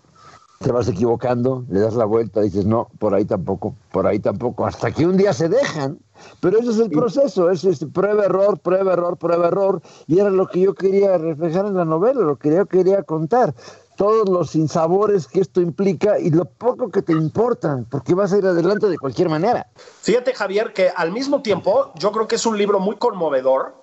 [0.61, 4.65] te vas equivocando, le das la vuelta, dices, no, por ahí tampoco, por ahí tampoco,
[4.65, 5.99] hasta que un día se dejan.
[6.39, 10.29] Pero ese es el proceso, es este, prueba, error, prueba, error, prueba, error, y era
[10.29, 13.55] lo que yo quería reflejar en la novela, lo que yo quería contar.
[13.97, 18.37] Todos los sinsabores que esto implica y lo poco que te importan, porque vas a
[18.37, 19.67] ir adelante de cualquier manera.
[19.75, 23.75] Fíjate, Javier, que al mismo tiempo yo creo que es un libro muy conmovedor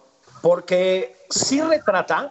[0.42, 2.30] porque sí retrata,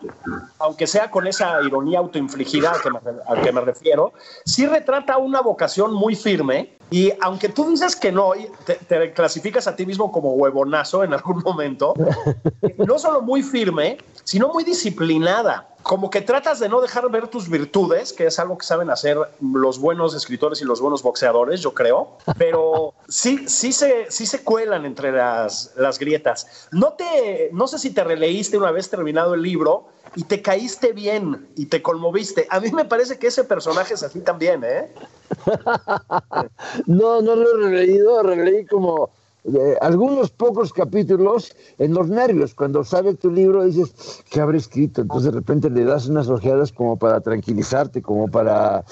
[0.59, 4.13] aunque sea con esa ironía autoinfligida a que me, a que me refiero,
[4.45, 8.31] sí retrata una vocación muy firme y aunque tú dices que no,
[8.65, 11.93] te, te clasificas a ti mismo como huevonazo en algún momento,
[12.77, 15.67] no solo muy firme, sino muy disciplinada.
[15.83, 19.17] Como que tratas de no dejar ver tus virtudes, que es algo que saben hacer
[19.39, 24.43] los buenos escritores y los buenos boxeadores, yo creo, pero sí, sí, se, sí se
[24.43, 26.67] cuelan entre las, las grietas.
[26.71, 30.93] No, te, no sé si te releíste una vez terminado el libro y te caíste
[30.93, 32.47] bien y te conmoviste.
[32.49, 34.91] A mí me parece que ese personaje es así también, ¿eh?
[36.85, 39.09] No, no lo he releído, releí como
[39.53, 42.53] eh, algunos pocos capítulos en los nervios.
[42.53, 45.01] Cuando sabes tu libro dices, ¿qué habré escrito?
[45.01, 48.83] Entonces de repente le das unas ojeadas como para tranquilizarte, como para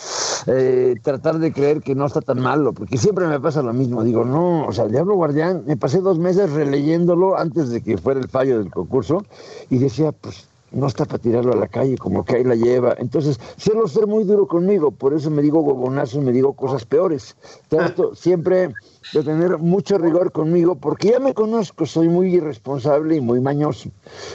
[0.47, 4.03] eh, tratar de creer que no está tan malo, porque siempre me pasa lo mismo.
[4.03, 7.97] Digo, no, o sea, el Diablo Guardián, me pasé dos meses releyéndolo antes de que
[7.97, 9.25] fuera el fallo del concurso
[9.69, 12.95] y decía, pues no está para tirarlo a la calle, como que ahí la lleva.
[12.99, 17.35] Entonces, suelo ser muy duro conmigo, por eso me digo huevonazo, me digo cosas peores.
[17.69, 18.75] Trato siempre
[19.13, 23.89] de tener mucho rigor conmigo, porque ya me conozco, soy muy irresponsable y muy mañoso.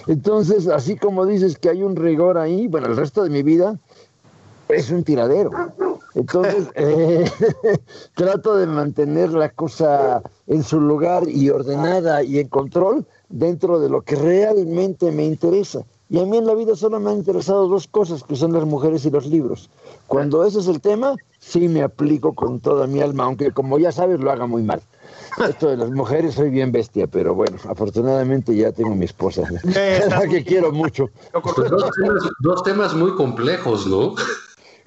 [0.06, 3.78] Entonces, así como dices que hay un rigor ahí, bueno, el resto de mi vida
[4.68, 5.50] es un tiradero.
[6.14, 7.30] Entonces, eh,
[8.14, 13.90] trato de mantener la cosa en su lugar y ordenada y en control dentro de
[13.90, 15.84] lo que realmente me interesa.
[16.10, 18.64] Y a mí en la vida solo me han interesado dos cosas, que son las
[18.64, 19.70] mujeres y los libros.
[20.08, 23.92] Cuando ese es el tema, sí me aplico con toda mi alma, aunque como ya
[23.92, 24.82] sabes lo haga muy mal.
[25.48, 29.42] Esto de las mujeres soy bien bestia, pero bueno, afortunadamente ya tengo mi esposa,
[30.10, 31.08] la que quiero mucho.
[32.40, 34.16] Dos temas, muy complejos, ¿no?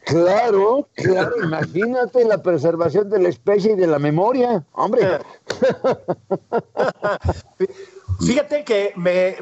[0.05, 5.07] Claro, claro, imagínate la preservación de la especie y de la memoria, hombre.
[8.19, 9.37] Fíjate que me,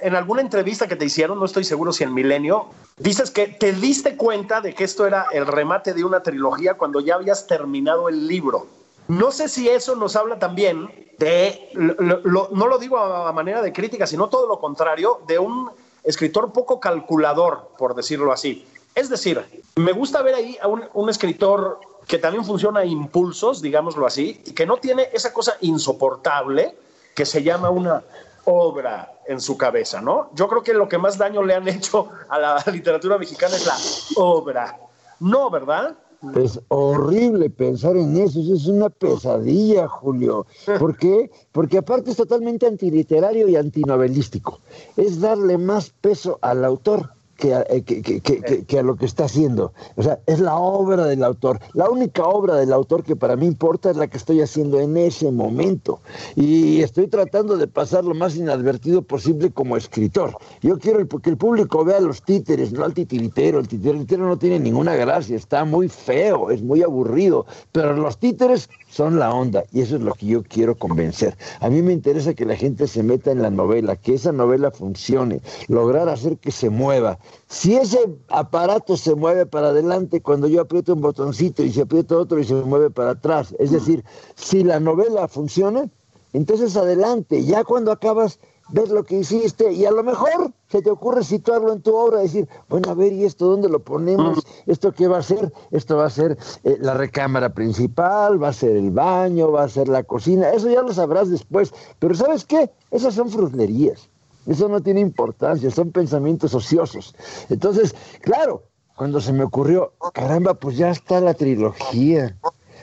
[0.00, 3.72] en alguna entrevista que te hicieron, no estoy seguro si en Milenio, dices que te
[3.72, 8.08] diste cuenta de que esto era el remate de una trilogía cuando ya habías terminado
[8.08, 8.66] el libro.
[9.08, 14.06] No sé si eso nos habla también de, no lo digo a manera de crítica,
[14.06, 15.70] sino todo lo contrario, de un
[16.04, 18.66] escritor poco calculador, por decirlo así.
[18.94, 19.44] Es decir,
[19.76, 24.52] me gusta ver ahí a un, escritor que también funciona a impulsos, digámoslo así, y
[24.52, 26.74] que no tiene esa cosa insoportable
[27.18, 28.04] que se llama una
[28.44, 30.30] obra en su cabeza, ¿no?
[30.36, 33.66] Yo creo que lo que más daño le han hecho a la literatura mexicana es
[33.66, 33.74] la
[34.22, 34.78] obra.
[35.18, 35.96] No, ¿verdad?
[36.36, 40.46] Es horrible pensar en eso, eso es una pesadilla, Julio.
[40.78, 41.28] ¿Por qué?
[41.50, 44.60] Porque aparte es totalmente antiliterario y antinovelístico.
[44.96, 49.72] Es darle más peso al autor que, que, que, que, a lo que está haciendo.
[49.96, 51.60] O sea, es la obra del autor.
[51.72, 54.96] La única obra del autor que para mí importa es la que estoy haciendo en
[54.96, 56.00] ese momento.
[56.34, 60.36] Y estoy tratando de pasar lo más inadvertido posible como escritor.
[60.60, 63.60] Yo quiero que el público vea los títeres, no al titiritero.
[63.60, 67.46] El titiritero no tiene ninguna gracia, está muy feo, es muy aburrido.
[67.70, 71.36] Pero los títeres son la onda y eso es lo que yo quiero convencer.
[71.60, 74.72] A mí me interesa que la gente se meta en la novela, que esa novela
[74.72, 77.18] funcione, lograr hacer que se mueva.
[77.48, 82.16] Si ese aparato se mueve para adelante cuando yo aprieto un botoncito y se aprieta
[82.16, 85.88] otro y se mueve para atrás, es decir, si la novela funciona,
[86.32, 88.38] entonces adelante, ya cuando acabas
[88.70, 92.20] ves lo que hiciste y a lo mejor se te ocurre situarlo en tu obra,
[92.20, 94.46] decir, bueno, a ver, ¿y esto dónde lo ponemos?
[94.66, 95.52] ¿Esto qué va a ser?
[95.70, 99.68] Esto va a ser eh, la recámara principal, va a ser el baño, va a
[99.68, 101.72] ser la cocina, eso ya lo sabrás después.
[101.98, 102.70] Pero ¿sabes qué?
[102.90, 104.10] Esas son fruslerías,
[104.48, 107.14] eso no tiene importancia, son pensamientos ociosos.
[107.50, 108.64] Entonces, claro,
[108.96, 112.36] cuando se me ocurrió, caramba, pues ya está la trilogía.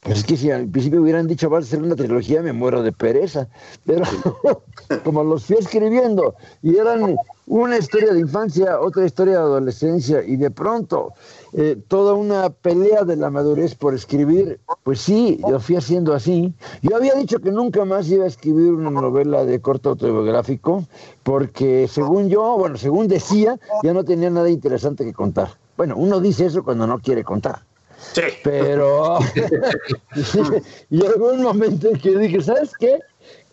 [0.04, 2.84] Pues es que si al principio hubieran dicho va a ser una trilogía, me muero
[2.84, 3.48] de pereza.
[3.86, 4.04] Pero
[5.04, 10.36] como los fui escribiendo y eran una historia de infancia, otra historia de adolescencia y
[10.36, 11.14] de pronto
[11.58, 16.54] eh, toda una pelea de la madurez por escribir, pues sí, lo fui haciendo así.
[16.82, 20.86] Yo había dicho que nunca más iba a escribir una novela de corto autobiográfico
[21.24, 25.48] porque según yo, bueno, según decía, ya no tenía nada interesante que contar.
[25.78, 27.62] Bueno, uno dice eso cuando no quiere contar.
[28.14, 28.22] Sí.
[28.44, 29.20] Pero
[30.90, 33.00] llegó un momento en que dije, ¿sabes qué?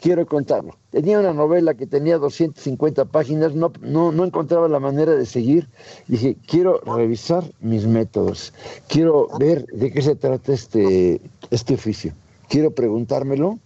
[0.03, 0.77] Quiero contarlo.
[0.91, 5.69] Tenía una novela que tenía 250 páginas, no, no, no encontraba la manera de seguir.
[6.09, 8.53] Dije, quiero revisar mis métodos,
[8.89, 11.21] quiero ver de qué se trata este,
[11.53, 12.13] este oficio.
[12.49, 13.61] Quiero preguntármelo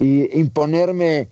[0.00, 1.28] y imponerme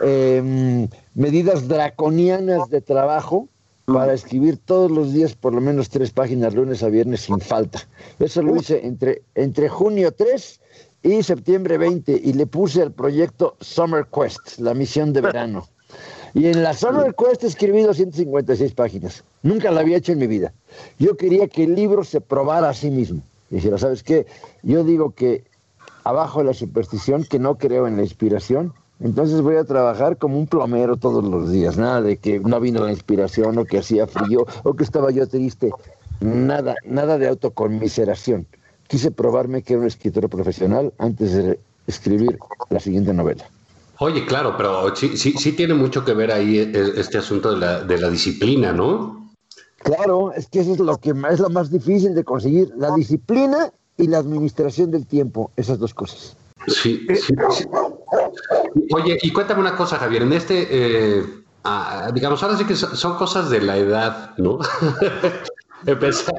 [0.00, 3.48] em, medidas draconianas de trabajo
[3.84, 7.80] para escribir todos los días por lo menos tres páginas lunes a viernes sin falta.
[8.20, 10.60] Eso lo hice entre, entre junio 3
[11.04, 15.68] y septiembre 20 y le puse al proyecto Summer Quest, la misión de verano.
[16.32, 19.22] Y en la Summer Quest escribí 256 páginas.
[19.42, 20.52] Nunca la había hecho en mi vida.
[20.98, 23.22] Yo quería que el libro se probara a sí mismo.
[23.50, 24.26] Dijera, ¿sabes qué?
[24.62, 25.44] Yo digo que
[26.02, 30.46] abajo la superstición, que no creo en la inspiración, entonces voy a trabajar como un
[30.46, 34.46] plomero todos los días, nada de que no vino la inspiración o que hacía frío
[34.62, 35.70] o que estaba yo triste,
[36.20, 38.46] nada, nada de autoconmiseración.
[38.88, 42.38] Quise probarme que era un escritor profesional antes de escribir
[42.70, 43.44] la siguiente novela.
[43.98, 47.58] Oye, claro, pero sí, sí, sí tiene mucho que ver ahí e, este asunto de
[47.58, 49.30] la, de la disciplina, ¿no?
[49.78, 53.70] Claro, es que eso es lo que es lo más difícil de conseguir, la disciplina
[53.96, 56.36] y la administración del tiempo, esas dos cosas.
[56.66, 57.34] Sí, sí,
[58.92, 60.22] Oye, y cuéntame una cosa, Javier.
[60.22, 61.24] En este, eh,
[61.64, 64.58] ah, digamos, ahora sí que son cosas de la edad, ¿no?
[65.86, 66.34] Empezar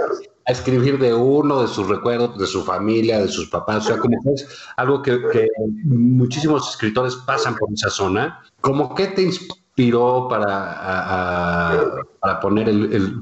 [0.47, 3.97] a escribir de uno, de sus recuerdos, de su familia, de sus papás, o sea,
[3.97, 5.49] como que es algo que,
[5.83, 8.41] muchísimos escritores pasan por esa zona.
[8.61, 11.89] ¿Cómo qué te inspiró para,
[12.19, 13.19] para poner el...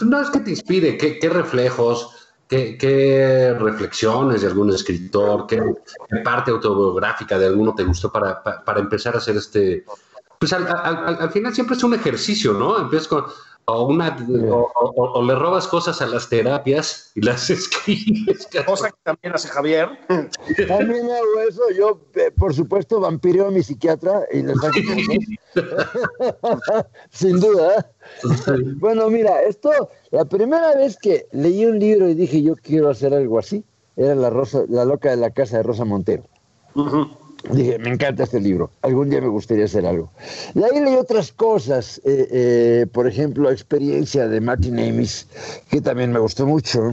[0.00, 2.10] no es que te inspire, ¿qué, reflejos?
[2.46, 5.62] ¿Qué, reflexiones de algún escritor, qué,
[6.22, 8.42] parte autobiográfica de alguno te gustó para,
[8.76, 9.86] empezar a hacer este,
[10.42, 12.76] pues al, final siempre es un ejercicio, ¿no?
[12.76, 13.26] Empiezas con,
[13.66, 14.16] o, una,
[14.92, 18.48] o, le robas cosas a las terapias y las escribes.
[18.66, 19.88] Cosa que también hace Javier.
[20.66, 21.62] También hago eso.
[21.78, 24.80] Yo, eh, por supuesto, vampireo a mi psiquiatra y le saco
[27.10, 27.88] Sin duda.
[28.78, 29.70] bueno, mira, esto,
[30.10, 33.64] la primera vez que leí un libro y dije yo quiero hacer algo así,
[33.94, 36.24] era La, Rosa, la loca de la casa de Rosa Montero.
[37.50, 40.10] Dije, me encanta este libro, algún día me gustaría hacer algo.
[40.54, 45.26] Y ahí leí otras cosas, eh, eh, por ejemplo, Experiencia de Martin Amis,
[45.68, 46.92] que también me gustó mucho,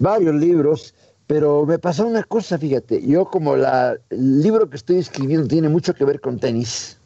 [0.00, 0.94] varios libros,
[1.28, 5.68] pero me pasó una cosa, fíjate, yo como la, el libro que estoy escribiendo tiene
[5.68, 6.98] mucho que ver con tenis,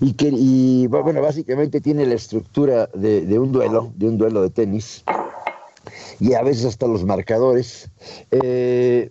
[0.00, 4.42] y que, y, bueno, básicamente tiene la estructura de, de un duelo, de un duelo
[4.42, 5.04] de tenis,
[6.20, 7.90] y a veces hasta los marcadores.
[8.30, 9.10] Eh,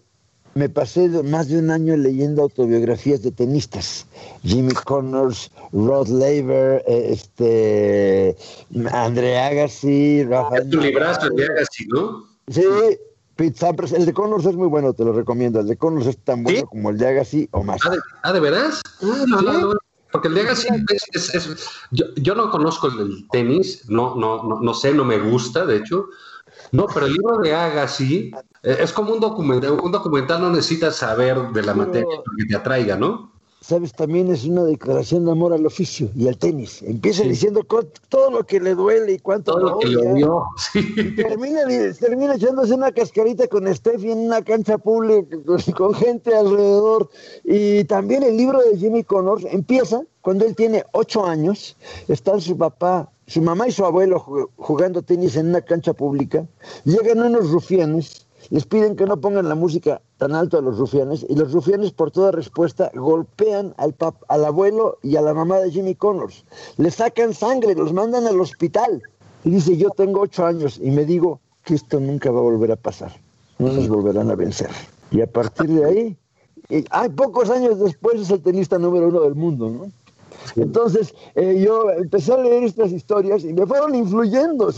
[0.57, 4.07] me pasé más de un año leyendo autobiografías de tenistas.
[4.43, 8.35] Jimmy Connors, Rod Laver, eh, este,
[8.91, 10.67] André Agassi, Rafael.
[10.69, 12.25] tu librazo de Agassi, ¿no?
[12.47, 12.63] Sí,
[13.35, 13.91] Pete Sampras.
[13.91, 15.59] El de Connors es muy bueno, te lo recomiendo.
[15.59, 17.79] El de Connors es tan bueno como el de Agassi o más.
[18.23, 18.81] ¿Ah, de, veras?
[19.03, 19.73] Ah, no, no,
[20.11, 20.69] porque el de Agassi
[21.13, 25.19] es, es, yo, yo, no conozco el tenis, no, no, no, no sé, no me
[25.19, 26.07] gusta, de hecho.
[26.71, 28.31] No, pero el libro de Agassi
[28.63, 32.55] eh, es como un documental, un documental no necesitas saber de la materia que te
[32.55, 33.37] atraiga, ¿no?
[33.67, 36.81] Sabes, también es una declaración de amor al oficio y al tenis.
[36.83, 37.65] Empieza diciendo
[38.07, 40.45] todo lo que le duele y cuánto todo lo que le dio.
[40.73, 41.61] Y termina,
[41.99, 45.35] termina echándose una cascarita con Steffi en una cancha pública
[45.75, 47.09] con, gente alrededor.
[47.43, 51.75] Y también el libro de Jimmy Connors empieza cuando él tiene ocho años.
[52.07, 56.45] Están su papá, su mamá y su abuelo jugando tenis en una cancha pública.
[56.85, 61.25] Llegan unos rufianes les piden que no pongan la música tan alto a los rufianes
[61.27, 63.95] y los rufianes por toda respuesta golpean al,
[64.29, 66.45] al abuelo y a la mamá de Jimmy Connors.
[66.77, 69.01] Le sacan sangre, los mandan al hospital.
[69.43, 72.71] Y dice, yo tengo ocho años y me digo que esto nunca va a volver
[72.71, 73.11] a pasar.
[73.59, 74.69] No nos volverán a vencer.
[75.11, 76.17] Y a partir de ahí,
[76.89, 79.91] hay pocos años después es el tenista número uno del mundo, ¿no?
[80.55, 84.69] Entonces, eh, yo empecé a leer estas historias y me fueron influyendo,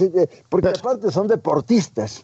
[0.50, 2.24] porque aparte son deportistas.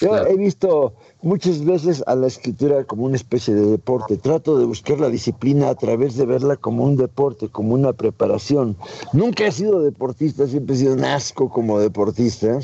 [0.00, 0.92] Yo he visto
[1.22, 4.16] muchas veces a la escritura como una especie de deporte.
[4.16, 8.76] Trato de buscar la disciplina a través de verla como un deporte, como una preparación.
[9.12, 12.60] Nunca he sido deportista, siempre he sido un asco como deportista.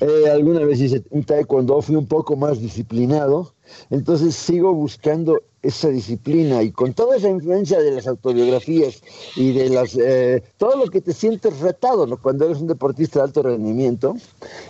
[0.00, 3.52] Eh, alguna vez hice un taekwondo, fui un poco más disciplinado,
[3.90, 9.02] entonces sigo buscando esa disciplina y con toda esa influencia de las autobiografías
[9.34, 13.24] y de las eh, todo lo que te sientes retado cuando eres un deportista de
[13.24, 14.14] alto rendimiento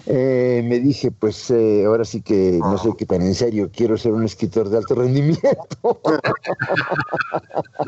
[0.06, 1.50] eh, me dije pues
[1.86, 4.94] ahora sí que no sé qué tan en serio quiero ser un escritor de alto
[4.94, 6.00] rendimiento.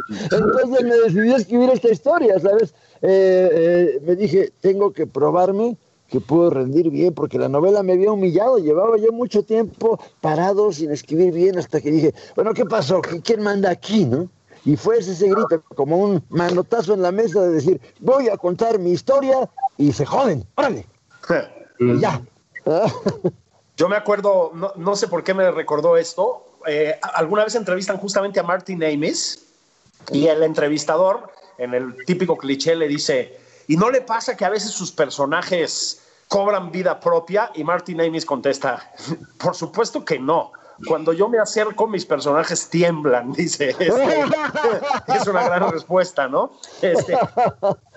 [0.08, 5.78] Entonces me decidí a escribir esta historia sabes me dije tengo que probarme
[6.10, 10.72] que pudo rendir bien, porque la novela me había humillado, llevaba yo mucho tiempo parado
[10.72, 13.00] sin escribir bien hasta que dije, bueno, ¿qué pasó?
[13.00, 14.28] ¿Quién manda aquí, no?
[14.64, 18.78] Y fue ese, grito, como un manotazo en la mesa de decir, voy a contar
[18.78, 19.48] mi historia
[19.78, 20.84] y se joden, órale.
[22.00, 22.20] ya.
[23.76, 28.38] yo me acuerdo, no, sé por qué me recordó esto, eh, alguna vez entrevistan justamente
[28.38, 29.46] a Martin Amis
[30.12, 33.38] y el entrevistador, en el típico cliché, le dice,
[33.68, 35.99] ¿y no le pasa que a veces sus personajes
[36.30, 38.92] cobran vida propia y Martin Amis contesta,
[39.38, 40.52] por supuesto que no.
[40.86, 43.70] Cuando yo me acerco, mis personajes tiemblan, dice.
[43.70, 44.24] Este,
[45.14, 46.52] es una gran respuesta, ¿no?
[46.80, 47.18] Este,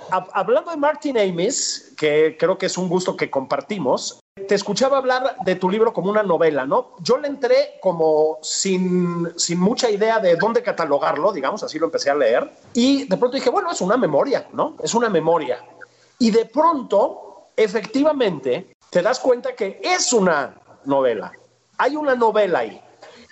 [0.10, 5.38] hablando de Martin Amis, que creo que es un gusto que compartimos, te escuchaba hablar
[5.46, 6.96] de tu libro como una novela, ¿no?
[7.00, 12.10] Yo le entré como sin, sin mucha idea de dónde catalogarlo, digamos, así lo empecé
[12.10, 14.76] a leer, y de pronto dije, bueno, es una memoria, ¿no?
[14.84, 15.64] Es una memoria.
[16.20, 21.32] Y de pronto efectivamente te das cuenta que es una novela.
[21.78, 22.82] Hay una novela ahí.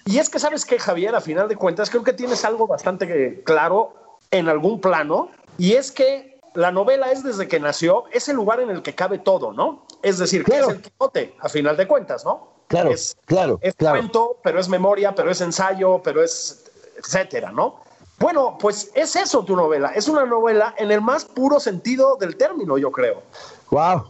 [0.05, 3.43] Y es que sabes que, Javier, a final de cuentas, creo que tienes algo bastante
[3.43, 3.93] claro
[4.31, 8.59] en algún plano, y es que la novela es desde que nació, es el lugar
[8.59, 9.85] en el que cabe todo, ¿no?
[10.01, 12.51] Es decir, que es el Quijote, a final de cuentas, ¿no?
[12.67, 13.59] Claro, es, claro.
[13.61, 17.83] Es cuento, pero es memoria, pero es ensayo, pero es etcétera, ¿no?
[18.21, 19.89] Bueno, pues es eso tu novela.
[19.95, 23.23] Es una novela en el más puro sentido del término, yo creo.
[23.71, 24.03] Wow.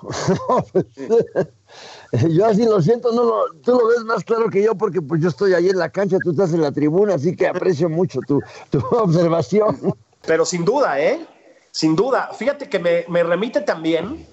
[2.30, 5.22] yo así lo siento, no lo, tú lo ves más claro que yo porque pues
[5.22, 8.20] yo estoy ahí en la cancha, tú estás en la tribuna, así que aprecio mucho
[8.28, 8.42] tu,
[8.92, 9.96] observación.
[10.26, 11.26] Pero sin duda, ¿eh?
[11.72, 12.32] Sin duda.
[12.34, 14.28] Fíjate que me, me remite también,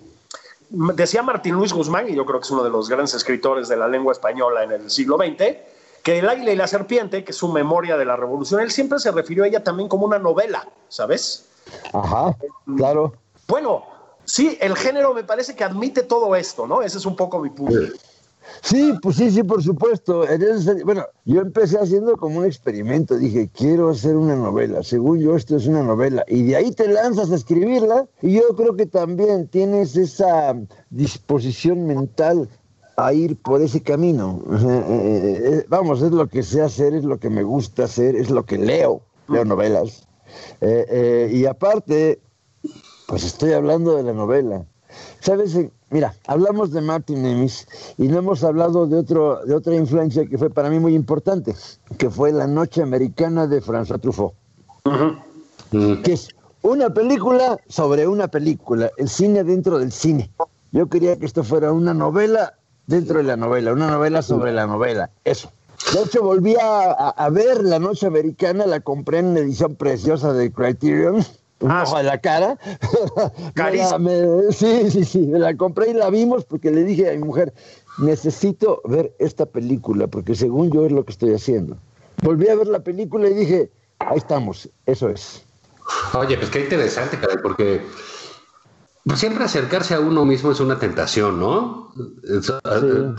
[0.70, 3.76] decía Martín Luis Guzmán, y yo creo que es uno de los grandes escritores de
[3.76, 5.56] la lengua española en el siglo XX,
[6.08, 8.98] que El águila y la serpiente, que es su memoria de la revolución, él siempre
[8.98, 11.44] se refirió a ella también como una novela, ¿sabes?
[11.92, 12.34] Ajá,
[12.78, 13.12] claro.
[13.46, 13.84] Bueno,
[14.24, 16.80] sí, el género me parece que admite todo esto, ¿no?
[16.80, 17.94] Ese es un poco mi punto.
[18.62, 20.24] Sí, pues sí, sí, por supuesto.
[20.86, 23.18] Bueno, yo empecé haciendo como un experimento.
[23.18, 24.82] Dije, quiero hacer una novela.
[24.82, 26.24] Según yo, esto es una novela.
[26.26, 28.06] Y de ahí te lanzas a escribirla.
[28.22, 30.56] Y yo creo que también tienes esa
[30.88, 32.48] disposición mental
[32.98, 34.42] a ir por ese camino.
[34.50, 38.16] Eh, eh, eh, vamos, es lo que sé hacer, es lo que me gusta hacer,
[38.16, 39.00] es lo que leo.
[39.28, 40.06] Leo novelas.
[40.60, 42.18] y aparte,
[43.06, 44.64] pues estoy hablando de la novela.
[45.20, 45.56] ¿Sabes?
[45.90, 47.66] Mira, hablamos de Martin Nemis
[47.98, 51.54] y no hemos hablado de, otro, de otra influencia que fue para mí muy importante,
[51.98, 54.32] que fue La Noche Americana de François Truffaut.
[55.70, 56.28] Que es
[56.62, 60.30] una película sobre una película, el cine dentro del cine.
[60.72, 62.57] Yo quería que esto fuera una novela
[62.88, 65.52] dentro de la novela, una novela sobre la novela, eso.
[65.94, 70.32] De hecho, volví a, a ver La Noche Americana, la compré en una edición preciosa
[70.32, 71.24] de Criterion
[71.60, 72.56] un ah, ojo de la cara.
[74.50, 77.52] sí, sí, sí, me la compré y la vimos porque le dije a mi mujer,
[77.98, 81.76] necesito ver esta película porque según yo es lo que estoy haciendo.
[82.22, 85.44] Volví a ver la película y dije, ahí estamos, eso es.
[86.14, 87.80] Oye, pues qué interesante, caray, porque
[89.16, 91.92] siempre acercarse a uno mismo es una tentación, ¿no?
[92.24, 93.14] Eh,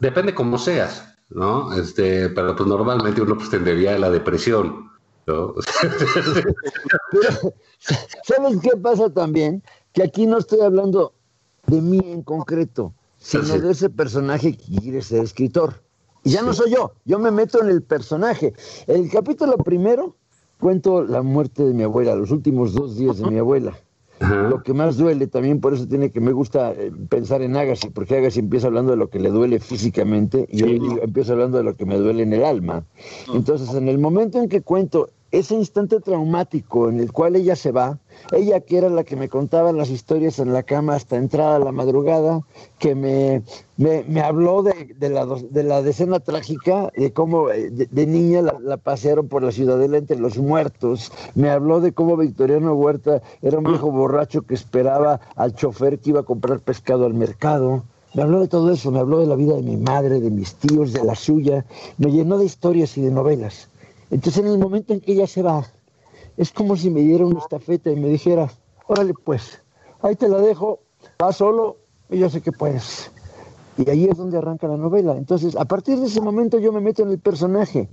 [0.00, 1.72] depende cómo seas, ¿no?
[1.74, 4.88] Este, pero pues normalmente uno pues tendería a la depresión.
[8.24, 9.62] ¿Sabes qué pasa también?
[9.92, 11.12] Que aquí no estoy hablando
[11.66, 15.82] de mí en concreto, sino de ese personaje que quiere ser escritor.
[16.24, 18.54] Y ya no soy yo, yo me meto en el personaje.
[18.86, 20.16] El capítulo primero
[20.58, 23.78] cuento la muerte de mi abuela, los últimos dos días de mi abuela.
[24.20, 27.90] Lo que más duele también, por eso tiene que me gusta eh, pensar en Agassi,
[27.90, 30.66] porque Agassi empieza hablando de lo que le duele físicamente y yo
[31.02, 32.84] empiezo hablando de lo que me duele en el alma.
[33.32, 37.70] Entonces, en el momento en que cuento ese instante traumático en el cual ella se
[37.70, 37.98] va,
[38.32, 41.70] ella que era la que me contaba las historias en la cama hasta entrada la
[41.72, 42.40] madrugada,
[42.78, 43.42] que me,
[43.76, 48.76] me, habló de, de, la, de la decena trágica, de cómo eh, de, niña la,
[48.78, 53.64] pasearon por la ciudadela entre los muertos, me habló de cómo Victoriano Huerta era un
[53.64, 57.84] viejo borracho que esperaba al chofer que iba a comprar pescado al mercado.
[58.14, 60.54] Me habló de todo eso, me habló de la vida de mi madre, de mis
[60.54, 61.66] tíos, de la suya,
[61.98, 63.68] me llenó de historias y de novelas.
[64.10, 65.66] Entonces en el momento en que ella se va,
[66.36, 68.50] es como si me diera una estafeta y me dijera,
[68.86, 69.60] órale pues,
[70.00, 70.80] ahí te la dejo,
[71.22, 71.76] va solo
[72.10, 73.10] y yo sé que puedes.
[73.76, 75.16] Y ahí es donde arranca la novela.
[75.16, 77.88] Entonces, a partir de ese momento yo me meto en el personaje.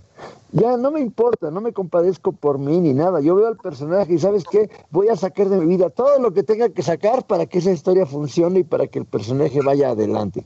[0.51, 3.21] Ya no me importa, no me compadezco por mí ni nada.
[3.21, 6.33] Yo veo al personaje y sabes qué, voy a sacar de mi vida todo lo
[6.33, 9.89] que tenga que sacar para que esa historia funcione y para que el personaje vaya
[9.89, 10.43] adelante.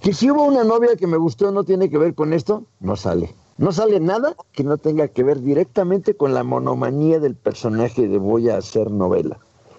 [0.00, 2.96] Que si hubo una novia que me gustó no tiene que ver con esto, no
[2.96, 3.32] sale.
[3.60, 8.16] No sale nada que no tenga que ver directamente con la monomanía del personaje de
[8.16, 9.36] voy a hacer novela.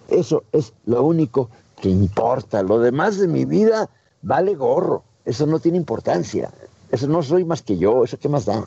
[0.08, 1.50] Eso es lo único
[1.82, 2.62] que importa.
[2.62, 3.90] Lo demás de mi vida
[4.22, 5.02] vale gorro.
[5.26, 6.52] Eso no tiene importancia.
[6.92, 8.04] Eso no soy más que yo.
[8.04, 8.64] ¿Eso qué más da?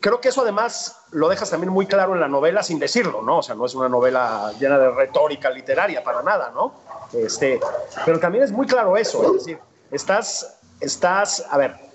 [0.00, 3.38] Creo que eso además lo dejas también muy claro en la novela sin decirlo, ¿no?
[3.38, 6.74] O sea, no es una novela llena de retórica literaria para nada, ¿no?
[7.12, 7.60] Este,
[8.04, 9.24] pero también es muy claro eso.
[9.26, 9.60] Es decir,
[9.92, 11.85] estás, estás, a ver,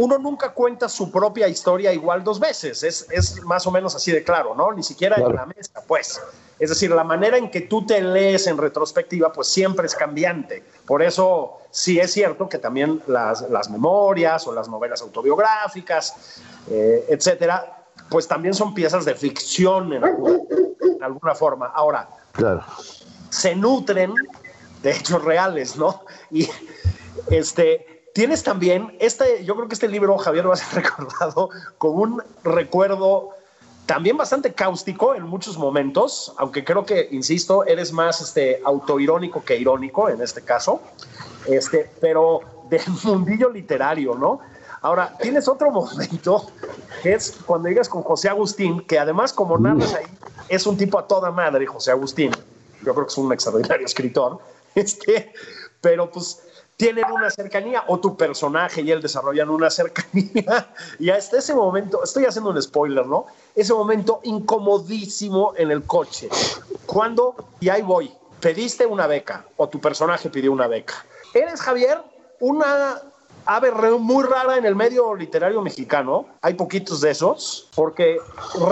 [0.00, 4.10] uno nunca cuenta su propia historia igual dos veces, es, es más o menos así
[4.10, 4.72] de claro, ¿no?
[4.72, 6.20] Ni siquiera en la mesa, pues.
[6.58, 10.64] Es decir, la manera en que tú te lees en retrospectiva, pues siempre es cambiante.
[10.86, 16.40] Por eso sí es cierto que también las, las memorias o las novelas autobiográficas,
[16.70, 20.38] eh, etcétera, pues también son piezas de ficción en alguna,
[20.80, 21.66] en alguna forma.
[21.66, 22.64] Ahora, claro.
[23.28, 24.14] se nutren
[24.82, 26.04] de hechos reales, ¿no?
[26.30, 26.48] Y
[27.30, 31.94] este, Tienes también, este, yo creo que este libro, Javier, lo a ser recordado como
[32.02, 33.30] un recuerdo
[33.86, 39.56] también bastante cáustico en muchos momentos, aunque creo que, insisto, eres más este, autoirónico que
[39.56, 40.80] irónico en este caso,
[41.46, 44.40] este, pero del mundillo literario, ¿no?
[44.82, 46.50] Ahora, tienes otro momento,
[47.02, 50.06] que es cuando llegas con José Agustín, que además, como narras ahí,
[50.48, 52.30] es un tipo a toda madre, José Agustín.
[52.84, 54.38] Yo creo que es un extraordinario escritor.
[54.76, 55.32] Este,
[55.80, 56.42] pero pues
[56.80, 62.02] tienen una cercanía o tu personaje y él desarrollan una cercanía y hasta ese momento,
[62.02, 63.26] estoy haciendo un spoiler, ¿no?
[63.54, 66.30] Ese momento incomodísimo en el coche.
[66.86, 68.10] Cuando, y ahí voy,
[68.40, 71.04] pediste una beca o tu personaje pidió una beca.
[71.34, 71.98] Eres Javier,
[72.40, 73.02] una
[73.44, 78.18] ave muy rara en el medio literario mexicano, hay poquitos de esos, porque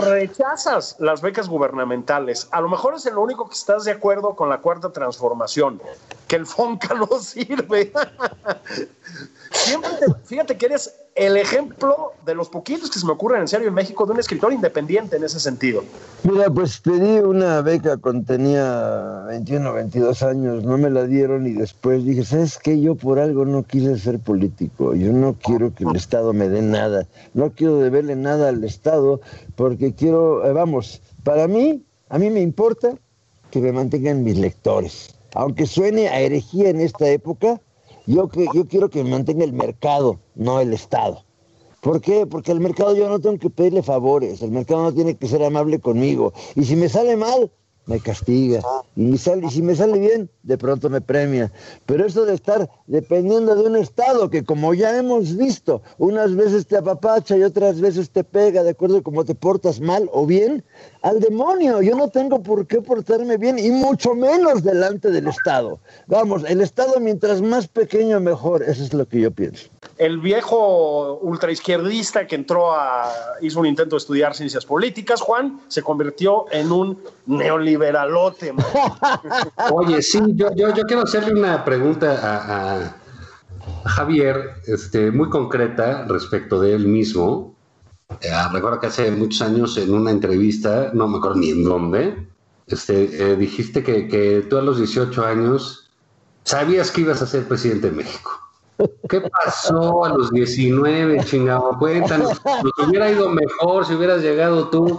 [0.06, 2.48] rechazas las becas gubernamentales.
[2.52, 5.82] A lo mejor es en lo único que estás de acuerdo con la cuarta transformación,
[6.28, 7.92] que el Fonca no sirve.
[9.50, 9.90] Siempre
[10.24, 13.74] fíjate que eres el ejemplo de los poquitos que se me ocurren en serio en
[13.74, 15.82] México de un escritor independiente en ese sentido.
[16.22, 21.54] Mira, pues pedí una beca cuando tenía 21, 22 años, no me la dieron y
[21.54, 22.80] después dije, ¿sabes qué?
[22.80, 26.62] Yo por algo no quise ser político, yo no quiero que el Estado me dé
[26.62, 29.20] nada, no quiero deberle nada al Estado
[29.56, 32.94] porque quiero, eh, vamos, para mí, a mí me importa
[33.50, 35.17] que me mantengan mis lectores.
[35.34, 37.60] Aunque suene a herejía en esta época,
[38.06, 41.24] yo, que, yo quiero que me mantenga el mercado, no el Estado.
[41.80, 42.26] ¿Por qué?
[42.26, 45.42] Porque el mercado yo no tengo que pedirle favores, el mercado no tiene que ser
[45.44, 46.32] amable conmigo.
[46.56, 47.52] Y si me sale mal,
[47.88, 48.60] me castiga.
[48.94, 51.50] Y, sale, si me sale bien, de pronto me premia.
[51.86, 56.66] Pero eso de estar dependiendo de un Estado que, como ya hemos visto, unas veces
[56.66, 60.26] te apapacha y otras veces te pega, de acuerdo a cómo te portas mal o
[60.26, 60.62] bien,
[61.02, 61.80] al demonio.
[61.82, 65.80] Yo no tengo por qué portarme bien y mucho menos delante del Estado.
[66.06, 68.62] Vamos, el Estado mientras más pequeño mejor.
[68.62, 73.96] Eso es lo que yo pienso el viejo ultraizquierdista que entró a, hizo un intento
[73.96, 78.54] de estudiar ciencias políticas, Juan, se convirtió en un neoliberalote.
[79.72, 80.50] Oye, sí, yo,
[80.86, 82.96] quiero hacerle una pregunta a,
[83.84, 87.54] Javier, este, muy concreta respecto de él mismo.
[88.22, 92.28] Eh, recuerdo que hace muchos años en una entrevista, no me acuerdo ni en dónde,
[92.66, 95.90] este, eh, dijiste que tú a los 18 años
[96.44, 98.47] sabías que ibas a ser presidente de México.
[99.08, 101.76] ¿Qué pasó a los 19, chingado?
[101.78, 102.40] Cuéntanos.
[102.44, 104.98] Nos hubiera ido mejor si hubieras llegado tú,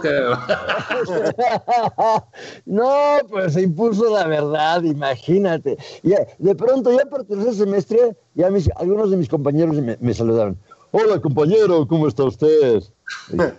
[2.66, 5.78] No, pues se impuso la verdad, imagínate.
[6.02, 10.14] Y de pronto, ya por tercer semestre, ya mis, algunos de mis compañeros me, me
[10.14, 10.58] saludaron.
[10.92, 12.82] Hola, compañero, ¿cómo está usted?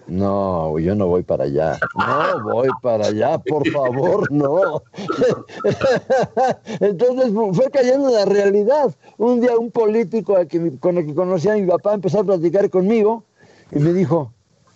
[0.07, 1.77] No, yo no voy para allá.
[1.95, 4.83] No voy para allá, por favor, no.
[6.79, 8.93] Entonces fue cayendo la realidad.
[9.17, 10.35] Un día un político
[10.79, 13.23] con el que conocía a mi papá empezó a platicar conmigo
[13.71, 14.31] y me dijo,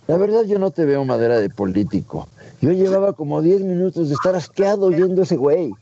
[0.08, 2.28] la verdad yo no te veo madera de político.
[2.62, 5.74] Yo llevaba como 10 minutos de estar asqueado oyendo ese güey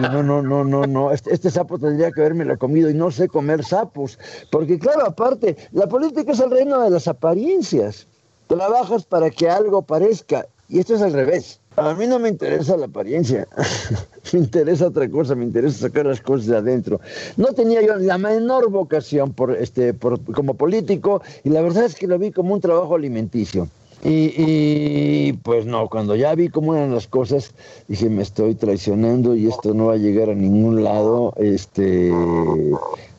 [0.00, 1.12] no, no, no, no, no.
[1.12, 4.18] Este, este, sapo tendría que haberme lo comido y no sé comer sapos.
[4.50, 8.06] Porque, claro, aparte, la política es el reino de las apariencias.
[8.46, 10.46] Trabajas para que algo parezca.
[10.68, 11.60] Y esto es al revés.
[11.76, 13.48] A mí no me interesa la apariencia.
[14.32, 17.00] me interesa otra cosa, me interesa sacar las cosas de adentro.
[17.36, 21.94] No tenía yo la menor vocación por, este, por, como político y la verdad es
[21.94, 23.68] que lo vi como un trabajo alimenticio.
[24.02, 27.52] Y, pues no, cuando ya vi cómo eran las cosas,
[27.86, 31.34] dije, me estoy traicionando y esto no va a llegar a ningún lado.
[31.36, 32.10] Este,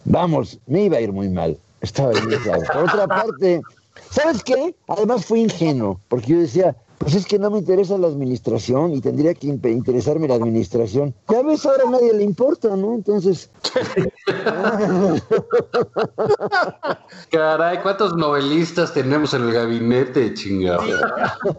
[0.05, 1.57] vamos, me iba a ir muy mal.
[1.81, 2.63] Estaba bien claro.
[2.73, 3.61] Por otra parte,
[4.09, 4.75] ¿sabes qué?
[4.87, 9.01] Además fui ingenuo, porque yo decía, pues es que no me interesa la administración y
[9.01, 11.15] tendría que interesarme la administración.
[11.27, 12.93] Ya ves, ahora a nadie le importa, ¿no?
[12.93, 13.49] Entonces.
[17.31, 20.83] Caray, ¿cuántos novelistas tenemos en el gabinete, chingado?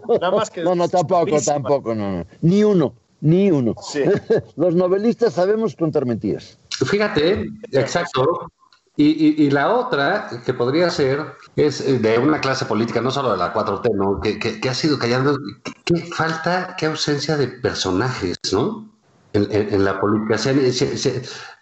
[0.09, 0.63] Nada más que.
[0.73, 2.27] No, no, tampoco, tampoco, no, no.
[2.41, 3.75] Ni uno, ni uno.
[4.57, 6.57] Los novelistas sabemos contar mentiras.
[6.71, 8.47] Fíjate, exacto.
[8.95, 11.25] Y, la otra que podría ser
[11.57, 14.21] es eh, de una clase política, no solo de la 4T, ¿no?
[14.21, 15.39] que, ha sido callando.
[15.85, 18.91] Qué falta, qué ausencia de personajes, ¿no?
[19.33, 20.37] En, la política.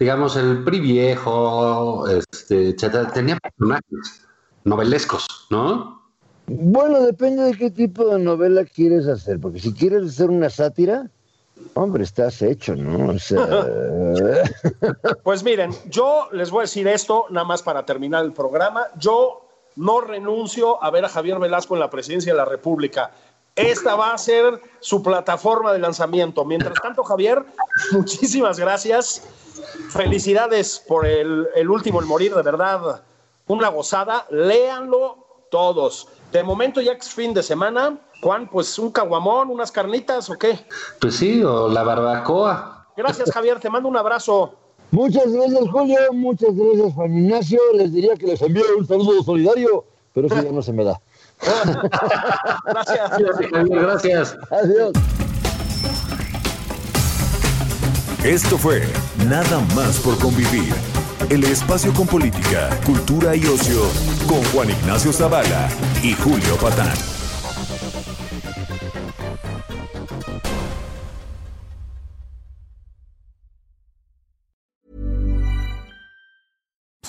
[0.01, 4.27] digamos, el PRI viejo, este, etcétera, tenía personajes
[4.65, 6.01] novelescos, ¿no?
[6.49, 11.09] Bueno, depende de qué tipo de novela quieres hacer, porque si quieres hacer una sátira,
[11.75, 13.15] Hombre, estás hecho, ¿no?
[15.23, 18.87] pues miren, yo les voy a decir esto, nada más para terminar el programa.
[18.99, 19.47] Yo
[19.77, 23.13] no renuncio a ver a Javier Velasco en la presidencia de la República.
[23.55, 26.45] Esta va a ser su plataforma de lanzamiento.
[26.45, 27.45] Mientras tanto, Javier,
[27.93, 29.23] muchísimas gracias.
[29.91, 33.03] Felicidades por el, el último, el morir, de verdad.
[33.47, 34.27] Una gozada.
[34.31, 36.09] Léanlo todos.
[36.33, 40.59] De momento, ya es fin de semana, Juan, pues un caguamón, unas carnitas o qué?
[41.01, 42.87] Pues sí, o la barbacoa.
[42.97, 44.55] Gracias, Javier, te mando un abrazo.
[44.91, 45.99] Muchas gracias, Julio.
[46.13, 47.61] Muchas gracias, Juan Ignacio.
[47.75, 51.01] Les diría que les envío un saludo solidario, pero eso ya no se me da.
[52.65, 53.11] gracias.
[53.11, 54.37] Javier, gracias.
[54.51, 54.93] Adiós.
[58.25, 58.83] Esto fue
[59.29, 60.75] Nada más por convivir.
[61.31, 63.83] El espacio con política, cultura y ocio
[64.27, 65.69] con Juan Ignacio Zavala
[66.03, 67.20] y Julio Patán.